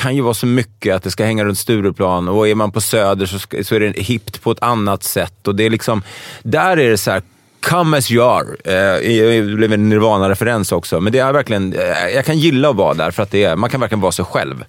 [0.00, 2.80] kan ju vara så mycket att det ska hänga runt Stureplan och är man på
[2.80, 5.48] Söder så, ska, så är det hippt på ett annat sätt.
[5.48, 6.02] Och det är liksom,
[6.42, 7.22] där är det så här,
[7.60, 8.46] come as you are.
[8.64, 12.76] Eh, det blev en Nirvana-referens också, men det är verkligen, eh, jag kan gilla att
[12.76, 14.64] vara där för att det är, man kan verkligen vara sig själv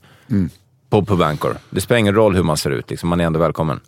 [0.89, 1.57] på, på Bancor.
[1.69, 3.79] Det spelar ingen roll hur man ser ut, liksom, man är ändå välkommen.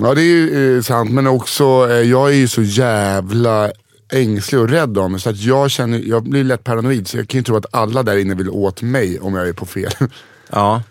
[0.00, 3.70] Ja det är ju eh, sant, men också, eh, jag är ju så jävla
[4.12, 5.20] ängslig och rädd mig.
[5.20, 8.02] Så att jag, känner, jag blir lätt paranoid, så jag kan ju tro att alla
[8.02, 9.92] där inne vill åt mig om jag är på fel.
[10.50, 10.82] Ja,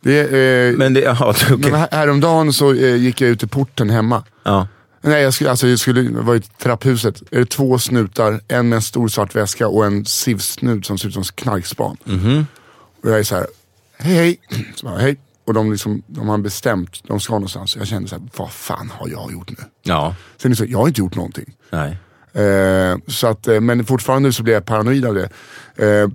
[0.00, 1.56] Det, eh, men det, ja, okej.
[1.58, 4.22] men här- häromdagen så eh, gick jag ut i porten hemma.
[4.42, 4.68] Ja.
[5.00, 7.22] Nej, jag skulle, alltså, jag skulle vara i trapphuset.
[7.30, 11.08] Är det två snutar, en med en stor svart väska och en SIV-snut som ser
[11.08, 11.96] ut som knarkspan.
[13.02, 13.46] Och jag är så här,
[13.98, 14.38] hej hej.
[14.74, 15.16] Så bara, hej.
[15.46, 17.76] Och de, liksom, de har bestämt, de ska någonstans.
[17.76, 19.56] Jag kände så här, vad fan har jag gjort nu?
[19.82, 21.54] ja, Sen är det så, jag har inte gjort någonting.
[21.70, 21.98] nej.
[22.44, 25.28] Eh, så att, eh, men fortfarande så blir jag paranoid av det.
[25.86, 26.08] Eh,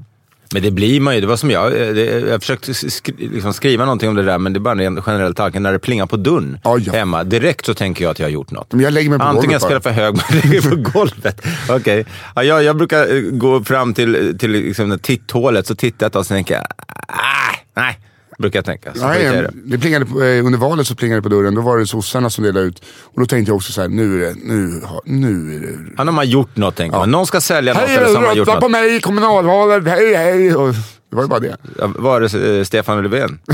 [0.54, 1.22] Men det blir man ju.
[1.22, 4.54] Det var som jag, eh, jag försökte skri, liksom skriva någonting om det där, men
[4.54, 5.60] det är bara en generell tanke.
[5.60, 6.94] När det plingar på dörren Ja, ja.
[6.94, 8.72] hemma, direkt så tänker jag att jag har gjort något.
[8.74, 9.94] men jag lägger mig på Antingen golvet jag bara.
[9.94, 11.46] för hög, men lägger på golvet.
[11.70, 12.06] Okej.
[12.36, 16.14] Ja, jag, jag brukar eh, gå fram till, till liksom titthålet, så tittar jag ett
[16.14, 16.64] tag och så tänker jag,
[17.08, 18.00] ah, nej.
[18.40, 18.94] Brukar jag tänka.
[18.94, 19.52] Så skiter jag Nej, det.
[19.66, 22.30] det plingade på, eh, under valet så plingade det på dörren, då var det sossarna
[22.30, 22.84] som delade ut.
[23.04, 25.92] Och då tänkte jag också så här, nu är det, nu, har- nu är det
[25.98, 27.00] Ja, när man gjort något, tänker Ja.
[27.00, 27.12] man.
[27.12, 29.88] Någon ska sälja något Hej, eller så har man gjort rösta på mig i kommunalvalet,
[29.88, 30.56] hej hej.
[30.56, 30.74] Och
[31.10, 31.58] det var ju bara det.
[31.80, 33.40] Ja, Var det eh, Stefan Löfven?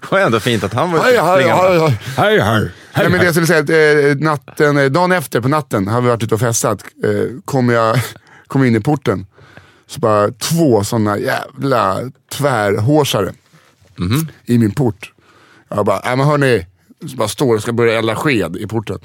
[0.00, 1.98] det var ändå fint att han var Hej, hej, hej, hej.
[2.16, 2.70] hej, hej.
[2.96, 6.00] Nej, men det jag skulle säga, att, eh, natten, eh, dagen efter på natten har
[6.00, 6.84] vi varit ute och festat.
[7.04, 7.10] Eh,
[7.44, 7.98] kom jag
[8.46, 9.26] kom in i porten,
[9.86, 11.98] så bara två sådana jävla
[12.38, 13.32] tvärhårsare
[14.46, 15.12] i min port.
[15.68, 16.66] Jag bara, nej men hörni,
[17.10, 18.98] så bara står och ska börja elda sked i porten.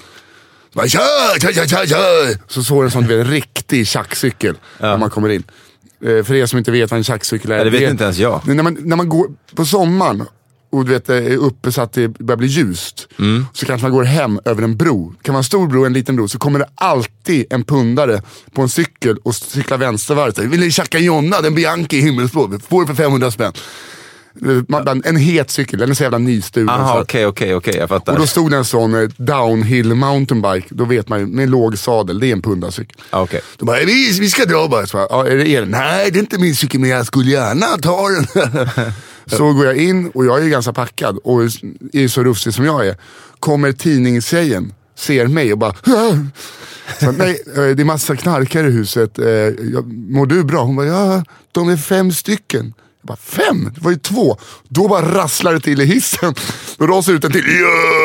[0.73, 2.37] Så bara, kör, kör, kör, kör, kör.
[2.47, 5.43] Så såg det som en riktig tjackcykel när man kommer in.
[6.05, 7.57] Eh, för er som inte vet vad en tjackcykel är.
[7.57, 8.41] Ja, det vet inte ens jag.
[8.47, 10.25] När man, när man går på sommaren
[10.73, 13.07] och du vet, är uppe så att det börjar bli ljust.
[13.19, 13.45] Mm.
[13.53, 15.13] Så kanske man går hem över en bro.
[15.21, 18.21] Kan man en stor bro en liten bro så kommer det alltid en pundare
[18.53, 20.37] på en cykel och cyklar vänstervarvet.
[20.37, 22.59] Vill ni tjacka Jonna, den Bianchi i himmelsblå?
[22.69, 23.53] Får du för 500 spänn.
[24.67, 26.69] Man, bara, en het cykel, den är så jävla nystulen.
[26.69, 27.75] Aha, okej, okej, okej.
[27.77, 28.13] Jag fattar.
[28.13, 31.77] Och då stod det en sån eh, downhill mountainbike, då vet man ju, med låg
[31.77, 32.97] sadel, det är en pundarcykel.
[33.11, 33.41] Ja, okej.
[33.57, 34.87] Då bara, vi, vi ska dra bara.
[34.87, 35.65] Så bara, ja, är det er?
[35.65, 38.69] Nej, det är inte min cykel, men jag skulle gärna ta den.
[39.25, 41.43] så går jag in och jag är ganska packad och
[41.93, 42.97] är så rufsig som jag är.
[43.39, 45.73] Kommer tidningstjejen, ser mig och bara,
[46.99, 49.19] så, nej, eh, det är massa knarkare i huset.
[49.19, 49.25] Eh,
[49.85, 50.63] mår du bra?
[50.63, 52.73] Hon bara, ja, de är fem stycken.
[53.01, 53.71] Jag bara, fem?
[53.75, 54.37] Det var ju två.
[54.67, 56.35] Då bara rasslar det till i hissen.
[56.77, 57.45] Då rasar ut en till.
[57.45, 58.02] Yeah!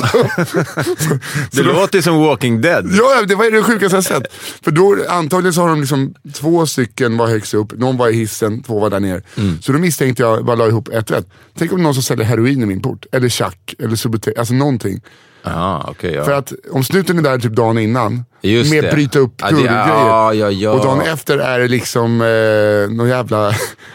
[1.52, 2.86] Det låter som Walking Dead.
[2.92, 4.32] Ja, det var det sjukaste jag sett.
[4.62, 8.12] För då, antagligen så har de liksom två stycken var högst upp, någon var i
[8.12, 9.22] hissen, två var där nere.
[9.36, 9.62] Mm.
[9.62, 11.26] Så då misstänkte jag, bara la ihop ett rätt.
[11.58, 15.00] Tänk om någon som säljer heroin i min port, eller chack, eller Subutex, alltså någonting.
[15.44, 16.12] Aha, okej.
[16.14, 16.24] ja.
[16.24, 18.90] För att om snuten är där typ dagen innan, Just med det.
[18.92, 19.72] bryta upp kurvgrejer.
[19.88, 20.70] ja, ja, ja.
[20.70, 23.52] Och dagen efter är det liksom eh, någon jävla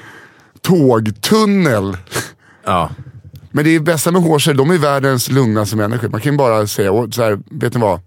[0.61, 1.97] tågtunnel.
[2.65, 2.89] ja.
[3.55, 6.09] Men det är bästa med hårser, de är världens lugnaste människor.
[6.09, 7.99] Man kan ju bara säga, "Åh, så här, vet ni vad?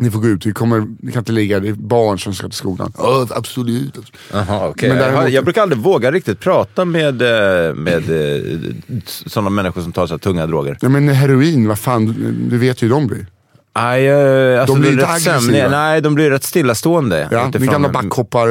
[0.00, 2.48] Ni får gå ut, vi, kommer, ni kan inte ligga, det är barn som ska
[2.48, 2.92] till skolan.
[2.98, 3.98] Ja, absolut.
[4.34, 4.88] Aha, okej.
[4.88, 8.42] Men däremot- jag, brukar aldrig våga riktigt prata med, eh, med eh,
[9.26, 10.78] sådana människor som tar så här tunga droger.
[10.80, 12.06] Ja, men heroin, vad fan,
[12.50, 13.26] du- vet ju hur de blir.
[13.76, 15.40] Nej, eh, alltså, De blir inte rätt aggressiva.
[15.40, 15.68] sömniga.
[15.70, 17.28] Nej, de blir rätt stillastående.
[17.30, 18.48] Ja, utifrån- min gamla backhoppar...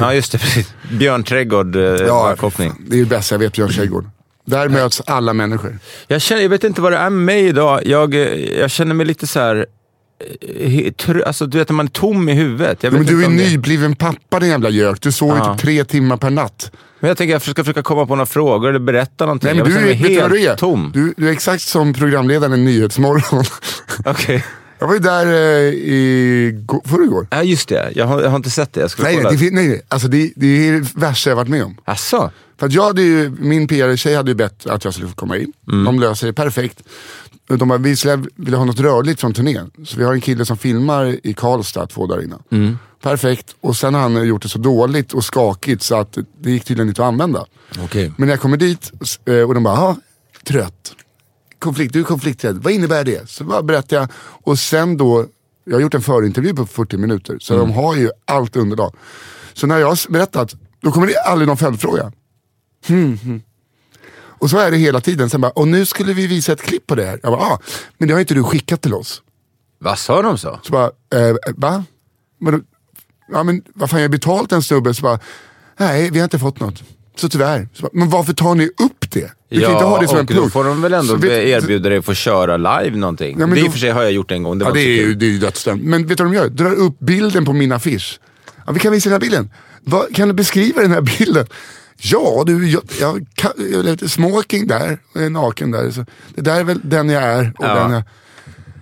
[0.00, 0.38] Ja, just det.
[0.38, 0.74] Precis.
[0.98, 2.72] Björn Trädgård, ja, backhoppning.
[2.88, 4.04] det är det bästa jag vet, Björn Trädgård.
[4.50, 5.78] Där möts alla människor.
[6.08, 7.80] Jag, känner, jag vet inte vad det är med mig idag.
[7.86, 8.14] Jag,
[8.58, 9.66] jag känner mig lite så här...
[10.40, 10.92] eh,
[11.26, 12.82] Alltså, du vet när man är tom i huvudet.
[12.82, 15.00] Men du är nybliven pappa din jävla gök.
[15.00, 15.52] Du sover Ja.
[15.54, 16.70] typ tre timmar per natt.
[17.00, 19.46] Men jag tänker jag ska försöka komma på några frågor eller berätta någonting.
[19.56, 20.56] Nej, men jag du, är, vet du helt du är?
[20.56, 20.90] tom.
[20.94, 23.44] Du, du är exakt som programledaren i Nyhetsmorgon.
[24.04, 24.44] Okej.
[24.82, 25.32] Jag var ju där eh,
[25.74, 27.26] i förrgår.
[27.30, 27.92] Ja, just det.
[27.94, 28.80] Jag har, jag har inte sett det.
[28.80, 29.30] Jag ska Nej, kolla.
[29.30, 29.82] nej, det, nej, nej.
[29.88, 31.76] Alltså, det, det är det värsta jag varit med om.
[31.84, 32.30] Asså?
[32.60, 35.36] För att jag hade ju, min PR-tjej hade ju bett att jag skulle få komma
[35.36, 35.52] in.
[35.84, 36.82] De löser det perfekt.
[37.48, 39.70] De bara, vi skulle vilja ha något rörligt från turnén.
[39.84, 42.78] Så vi har en kille som filmar i Karlstad två dagar innan.
[43.02, 43.54] Perfekt.
[43.60, 46.88] Och sen har han gjort det så dåligt och skakigt så att det gick tydligen
[46.88, 47.44] inte att använda.
[47.84, 48.12] Okej.
[48.16, 48.92] Men när jag kommer dit
[49.24, 49.96] eh, och de bara, ja,
[50.46, 50.92] trött.
[51.58, 52.56] Konflikt, du är konflikträdd.
[52.62, 53.30] Vad innebär det?
[53.30, 54.08] Så bara berättar jag.
[54.18, 55.26] Och sen då,
[55.64, 57.36] jag har gjort en förintervju på 40 minuter.
[57.40, 58.94] Så de har ju allt underlag.
[59.52, 62.12] Så när jag har berättat, då kommer det aldrig någon följdfråga.
[62.88, 63.42] Hmm.
[64.16, 65.30] Och så är det hela tiden.
[65.30, 67.20] Sen bara, och nu skulle vi visa ett klipp på det här.
[67.22, 67.58] Jag bara, ah,
[67.98, 69.22] men det har inte du skickat till oss.
[69.78, 70.60] Vad sa de så?
[70.62, 71.84] Så bara, eh, va?
[72.40, 72.64] Men,
[73.32, 74.94] ja, men vad fan jag har betalt en snubbe.
[74.94, 75.18] Så bara,
[75.76, 76.82] nej vi har inte fått något.
[77.16, 77.68] Så tyvärr.
[77.74, 79.32] Så bara, men varför tar ni upp det?
[79.48, 80.52] Du kan inte ha det som en då punkt.
[80.52, 83.36] får de väl ändå vet- erbjuda dig att få köra live någonting.
[83.40, 84.58] Ja, det i då- och för sig har jag gjort en gång.
[84.58, 85.82] Det Ja, det är ju, det är ju dödsdömt.
[85.82, 86.48] Men vet du vad de gör?
[86.48, 88.20] Drar upp bilden på min affisch.
[88.66, 89.50] Ja, vi kan visa den här bilden.
[89.80, 91.46] Vad, kan du beskriva den här bilden?
[92.02, 93.26] Ja, du, jag, jag,
[93.72, 95.90] jag lite smoking där, och är naken där.
[95.90, 97.52] Så det där är väl den jag är.
[97.58, 97.74] Och Ja.
[97.74, 98.02] den jag,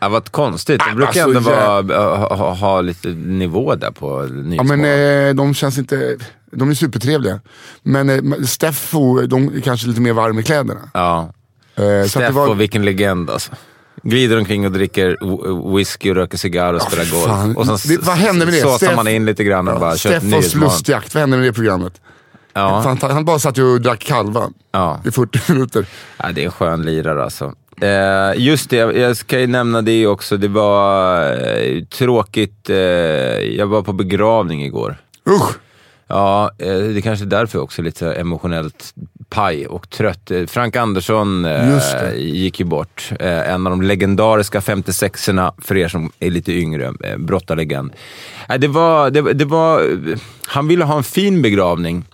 [0.01, 0.81] Ja, vad konstigt.
[0.83, 4.81] Ah, brukar alltså, ändå vara, ha, ha, ha lite nivå där på ja, Nyhetsmorgon.
[4.81, 6.17] men eh, de känns inte,
[6.53, 7.41] de är supertrevliga.
[7.83, 10.81] Men eh, Steffo, de är kanske lite mer varm i kläderna.
[10.95, 11.33] ja.
[11.77, 13.53] Eh, Steffo, var, vilken legend alltså.
[14.03, 15.17] Glider omkring och dricker
[15.77, 17.25] whisky och röker cigarr och spelar golf.
[17.25, 17.57] fan.
[17.57, 18.61] Och sen Det- vad hände med det?
[18.61, 21.53] såsar Steff- man in lite grann och bara kör Steffos lustjakt, vad hände med det
[21.53, 22.01] programmet?
[22.59, 22.83] Ja.
[23.01, 25.01] Han, han bara satt ju och drack kalva Ja.
[25.05, 25.87] i 40 minuter.
[26.17, 27.53] Ja, det är en skön lirare alltså.
[27.83, 30.37] Eh, just det, jag ska ju nämna det också.
[30.37, 32.71] Det var eh, tråkigt.
[32.71, 32.77] Eh,
[33.57, 34.97] jag var på begravning igår.
[35.29, 35.51] Usch!
[36.07, 38.95] Ja, eh, det kanske är därför också lite emotionellt
[39.29, 40.31] paj och trött.
[40.31, 43.13] Eh, Frank Andersson eh, gick ju bort.
[43.21, 46.93] Eh, en av de legendariska 56orna, för er som är lite yngre.
[47.05, 47.93] Eh, brottarlegend.
[48.49, 49.99] Eh, det var, det, det var,
[50.47, 52.05] han ville ha en fin begravning.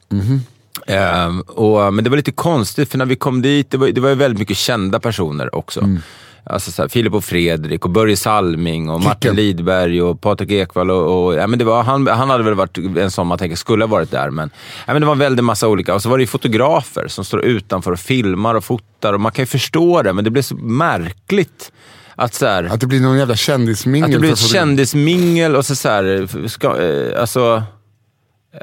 [0.87, 4.01] Ehm, och, men det var lite konstigt, för när vi kom dit, det var, det
[4.01, 5.81] var väldigt mycket kända personer också.
[5.81, 6.01] Mm.
[6.47, 9.37] Alltså så här, Filip och Fredrik och Börje Salming och Martin Kicken.
[9.37, 10.91] Lidberg och Patrik Ekwall.
[10.91, 13.57] Och, och, ja, men det var, han, han hade väl varit en sån man tänker
[13.57, 14.31] skulle ha varit där.
[14.31, 14.51] Men,
[14.87, 15.95] ja, men det var en väldig massa olika.
[15.95, 19.13] Och så var det ju fotografer som står utanför och filmar och fotar.
[19.13, 21.73] Och man kan ju förstå det, men det blev så märkligt.
[22.17, 24.05] Att så här, Att det blir någon jävla kändismingel.
[24.05, 27.63] att det blir ett kändismingel och så, så här, ska, eh, alltså...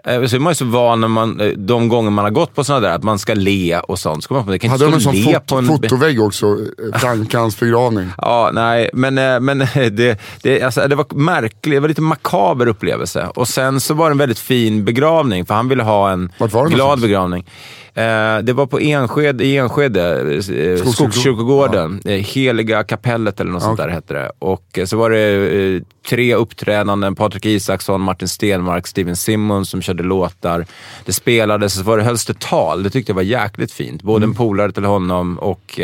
[0.06, 2.56] eh, Så är man ju så van när man, eh, de gånger man har gått
[2.56, 4.24] på sådana där, att man ska le och sånt.
[4.24, 5.66] Ska man, det kan Hade de en sån fot- på en...
[5.68, 6.46] fotovägg också?
[6.94, 8.08] eh, Frankans begravning.
[8.18, 11.62] Ja, nej, men, men det, det, alltså, det var märkligt.
[11.76, 13.28] Det var lite makaber upplevelse.
[13.36, 16.52] Och sen så var det en väldigt fin begravning, för han ville ha en glad
[16.70, 17.02] någonstans?
[17.02, 17.46] begravning.
[17.94, 22.02] Eh, det var på Enskede, i Enskede, eh, Skogskyrko- Skogskyrkogården.
[22.06, 24.32] Eh, Heliga kapellet eller något sånt där hette det.
[24.40, 27.16] Och eh, så var det tre uppträdanden.
[27.16, 30.66] Patrik Isaksson, Martin Stenmark, Steven Simmons som körde låtar.
[31.06, 32.84] Det spelades, så var det, hölls det tal.
[32.84, 34.04] Det tyckte jag var jäkligt fint.
[34.04, 35.80] Både en polare till honom och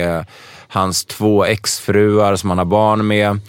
[0.67, 3.39] hans två exfruar som han har barn med.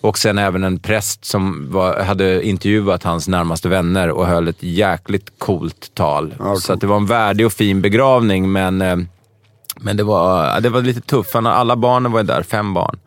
[0.00, 4.62] Och sen även en präst som var, hade intervjuat hans närmaste vänner och höll ett
[4.62, 6.34] jäkligt coolt tal.
[6.60, 8.96] Så att det var en värdig och fin begravning, men, eh,
[9.76, 11.34] men det, var, det var lite tufft.
[11.34, 12.98] Alla barnen var ju där, fem barn.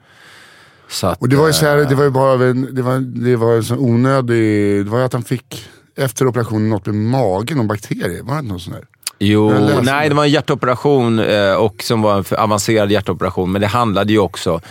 [0.89, 2.81] Så att, Och det var ju så här, eh, det var ju bara en, det
[2.81, 5.65] var, det var en sån onödig, det var ju att han fick
[5.95, 8.21] efter operationen något med magen, någon bakterie.
[8.21, 8.83] Var det inte någon sån där?
[9.19, 9.49] Jo,
[9.81, 10.15] nej det.
[10.15, 13.51] var en hjärtoperation eh, och som var en avancerad hjärtoperation.
[13.51, 14.61] Men det handlade ju också,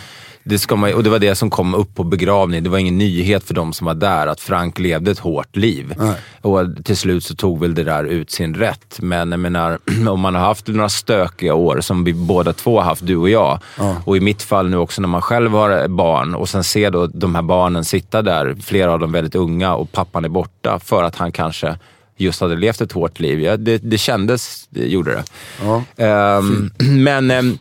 [0.49, 2.63] det ska man, och det var det som kom upp på begravningen.
[2.63, 5.95] Det var ingen nyhet för de som var där att Frank levde ett hårt liv.
[5.97, 6.15] Nej.
[6.41, 8.99] Och till slut så tog väl det där ut sin rätt.
[9.01, 9.79] Men jag menar,
[10.09, 13.29] om man har haft några stökiga år, som vi båda två har haft, du och
[13.29, 13.59] jag.
[14.05, 17.07] Och i mitt fall nu också när man själv har barn och sen ser då
[17.07, 21.03] de här barnen sitta där, flera av dem väldigt unga och pappan är borta för
[21.03, 21.77] att han kanske
[22.17, 23.41] just hade levt ett hårt liv.
[23.41, 25.23] Ja, det, det kändes, det gjorde det.
[25.63, 25.83] Ja.
[25.97, 26.71] Ehm,
[27.03, 27.57] men ehm,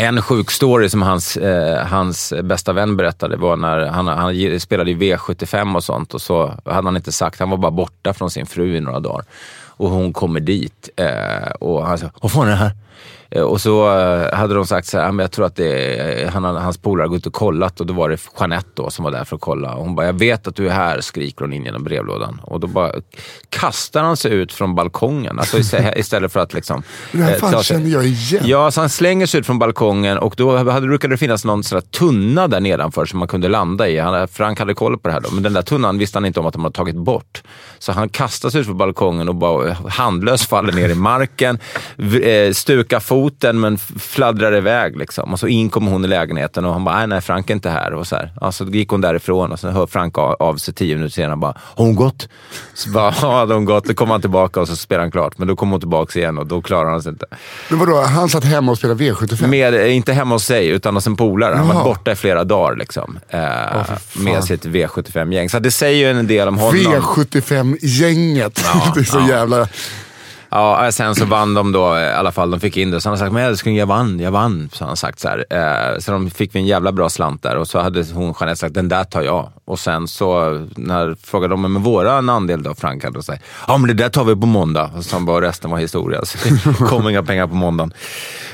[0.00, 4.90] en sjuk story som hans, eh, hans bästa vän berättade var när han, han spelade
[4.90, 8.30] i V75 och sånt och så hade han inte sagt, han var bara borta från
[8.30, 9.24] sin fru i några dagar.
[9.66, 12.72] Och hon kommer dit eh, och han sa, vad fan är det här?
[13.30, 15.96] Eh, Och så eh, hade de sagt så här, "Ja, men jag tror att det
[15.98, 19.04] är, han, hans polare har gått och kollat och då var det Jeanette då som
[19.04, 19.74] var där för att kolla.
[19.74, 22.40] Och hon bara, jag vet att du är här, skriker hon in genom brevlådan.
[22.42, 22.92] Och då bara
[23.50, 25.38] kastar han sig ut från balkongen.
[25.38, 25.58] Alltså
[25.96, 26.82] istället, för att liksom...
[27.12, 28.42] Det här eh, fan känner jag igen.
[28.46, 31.64] Ja, så han slänger sig ut från balkongen och då hade, brukade det finnas någon
[31.64, 33.98] sån tunna där nedanför som man kunde landa i.
[33.98, 36.40] Han, Frank hade koll på det här då, men den där tunnan visste han inte
[36.40, 37.42] om att de hade tagit bort.
[37.78, 41.58] Så han kastar sig ut från balkongen och bara handlöst faller ner i marken,
[42.22, 44.96] eh, stukar emot den men fladdrar iväg.
[44.96, 45.32] Liksom.
[45.32, 47.70] Och så in kommer hon i lägenheten och han bara, nej, nej, Frank är inte
[47.70, 47.94] här.
[47.94, 48.32] Och så, här.
[48.40, 51.38] Ja, så gick hon därifrån och så hör Frank av, sig tio minuter senare och
[51.38, 52.28] bara, har hon gått?
[52.74, 53.84] Så bara, ja, hade hon gått.
[53.84, 55.38] Då kommer han tillbaka och så spelar han klart.
[55.38, 57.26] Men då kommer hon tillbaka igen och då klarar han sig inte.
[57.68, 59.46] Men vadå, han satt hemma och spelade V75?
[59.46, 61.54] Med, eh, inte hemma hos sig, utan hos en polare.
[61.54, 63.98] Han var borta i flera dagar liksom, eh, fan.
[64.14, 65.48] med sitt V75-gäng.
[65.48, 66.82] Så det säger ju en del om honom.
[66.82, 68.64] V75-gänget.
[68.94, 69.68] det är så jävla...
[70.50, 72.50] Ja, sen så vann de då eh, i alla fall.
[72.50, 73.00] De fick in det.
[73.00, 74.68] Så han har sagt, men älskling jag vann, jag vann.
[74.72, 75.44] Så han sagt så här.
[75.50, 78.60] Eh, så de fick vi en jävla bra slant där och så hade hon Jeanette
[78.60, 79.48] sagt, den där tar jag.
[79.64, 82.74] Och sen så när frågade de, men våran andel då?
[82.74, 84.90] Frank hade sagt, ja men det där tar vi på måndag.
[84.96, 86.24] Och så han bara, resten var historia.
[86.24, 87.92] Så det kom inga pengar på måndagen.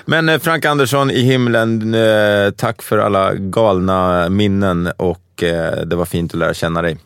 [0.04, 5.96] Men eh, Frank Andersson i himlen, eh, tack för alla galna minnen och eh, det
[5.96, 6.98] var fint att lära känna dig.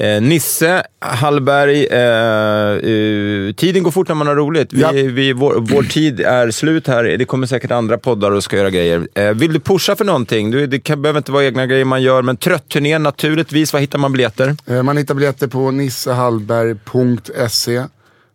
[0.00, 4.72] Eh, Nisse Hallberg, eh, eh, tiden går fort när man har roligt.
[4.72, 4.90] Vi, Ja.
[4.92, 7.04] vi, vår, vår tid är slut här.
[7.04, 9.08] Det kommer säkert andra poddar och ska göra grejer.
[9.14, 10.50] Eh, vill du pusha för någonting?
[10.50, 13.72] Du, det kan, behöver inte vara egna grejer man gör, men Trött-turnén naturligtvis.
[13.72, 14.56] Var hittar man biljetter?
[14.66, 17.84] Eh, Man hittar biljetter på nissehallberg.se.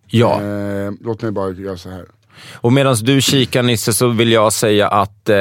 [0.08, 0.42] Ja.
[0.42, 2.06] Eh, låt mig bara göra så här.
[2.54, 5.36] Och medan du kikar Nisse så vill jag säga att eh,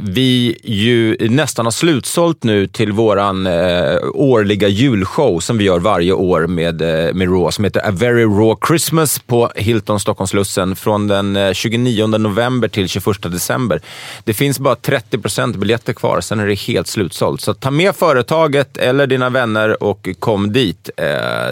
[0.00, 6.12] vi ju nästan har slutsålt nu till våran eh, årliga julshow som vi gör varje
[6.12, 11.08] år med, eh, med Raw som heter A Very Raw Christmas på Hilton Stockholmslussen från
[11.08, 13.80] den eh, 29 november till 21 december.
[14.24, 17.40] Det finns bara 30% biljetter kvar, sen är det helt slutsålt.
[17.40, 20.90] Så ta med företaget eller dina vänner och kom dit.
[20.96, 21.06] Eh,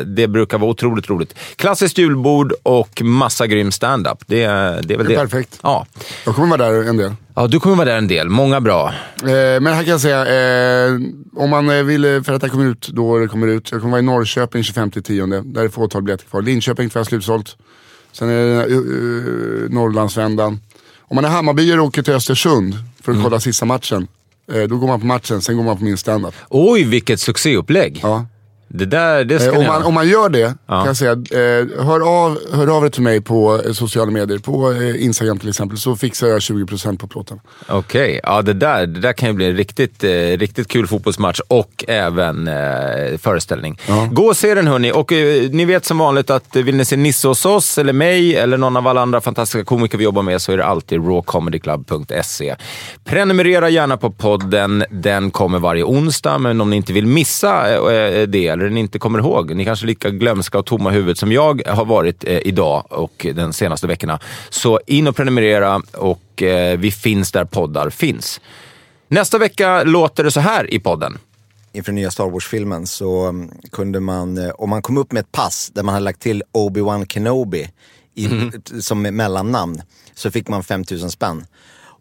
[0.07, 1.35] det brukar vara otroligt roligt.
[1.57, 4.19] Klassiskt julbord och massa grym standup.
[4.27, 5.15] Det, är- det är väl Det det.
[5.15, 5.59] är perfekt.
[5.63, 5.87] Ja.
[6.27, 7.15] Jag kommer vara där en del.
[7.35, 8.29] ja, du kommer vara där en del.
[8.29, 8.95] Många bra.
[9.23, 9.27] Eh,
[9.61, 10.93] men här kan jag säga, eh,
[11.37, 13.71] om man eh, vill, eh, för att det kommer ut då det kommer ut.
[13.73, 16.43] Jag kommer vara i Norrköping 25-10, där är fåtal biljetter kvar.
[16.43, 17.57] Linköping tror jag slutsålt.
[18.13, 20.61] Sen är det uh, uh, Norrlandsvändan.
[21.01, 24.07] Om man är Hammarbyare och åker till Östersund för att kolla sista matchen.
[24.53, 26.35] Eh, då går man på matchen, sen går man på min standup.
[26.49, 28.01] Oj, vilket succéupplägg.
[28.03, 28.27] Ja.
[28.77, 31.85] Det där, det ska Eh, om, man, om man gör det, kan jag säga, eh,
[31.85, 34.39] hör, av, hör av er till mig på eh, sociala medier.
[34.39, 37.41] På eh, Instagram till exempel, så fixar jag 20% på plåten.
[37.69, 41.41] Okej, ja det där, det där kan ju bli en riktigt, eh, riktigt kul fotbollsmatch
[41.49, 43.79] och även eh, föreställning.
[44.11, 44.93] Gå och se den hörni.
[44.93, 48.37] Och eh, ni vet som vanligt att vill ni se Nisse hos oss, eller mig,
[48.37, 52.57] eller någon av alla andra fantastiska komiker vi jobbar med så är det alltid rawcomedyclub.se.
[53.05, 54.85] Prenumerera gärna på podden.
[54.91, 57.81] Den kommer varje onsdag, men om ni inte vill missa
[58.27, 61.19] det, eller ni inte kommer ihåg, ni kanske är lika glömska och tomma i huvudet
[61.19, 66.43] som jag har varit eh, idag och den senaste veckorna, så in och prenumerera och
[66.43, 68.41] eh, vi finns där poddar finns.
[69.09, 71.19] Nästa vecka låter det så här i podden.
[71.73, 75.33] inför nya Star Wars-filmen så um, kunde man, eh, om man kom upp med ett
[75.33, 77.71] pass där man hade lagt till Obi-Wan Kenobi
[78.15, 78.29] i,
[78.81, 79.83] som mellannamn,
[80.15, 81.47] så fick man 5000 spänn.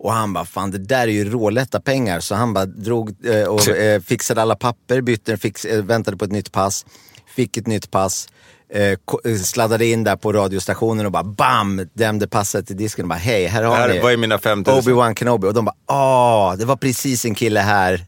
[0.04, 2.20] Och han bara, fan det där är ju rålätta pengar.
[2.20, 6.26] Så han bara drog eh, och eh, fixade alla papper, bytte, fix, eh, väntade på
[6.26, 6.86] ett nytt pass,
[7.36, 8.28] fick ett nytt pass.
[8.74, 11.88] Eh, eh, sladdade in där på radiostationen och bara bam!
[11.94, 14.94] Dämde passet i disken och bara hej, här har Här, ni vad är mina 5000?
[14.94, 15.48] Obi-Wan Kenobi.
[15.48, 18.06] Och de bara åh, det var precis en kille här.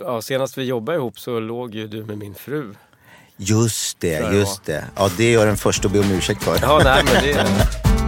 [0.00, 2.74] Ja, senast vi jobbade ihop så låg ju du med min fru.
[3.36, 4.84] Just det, just det.
[4.96, 6.58] Ja, det är jag den första att be om ursäkt för.
[6.62, 7.46] Ja, nej men det...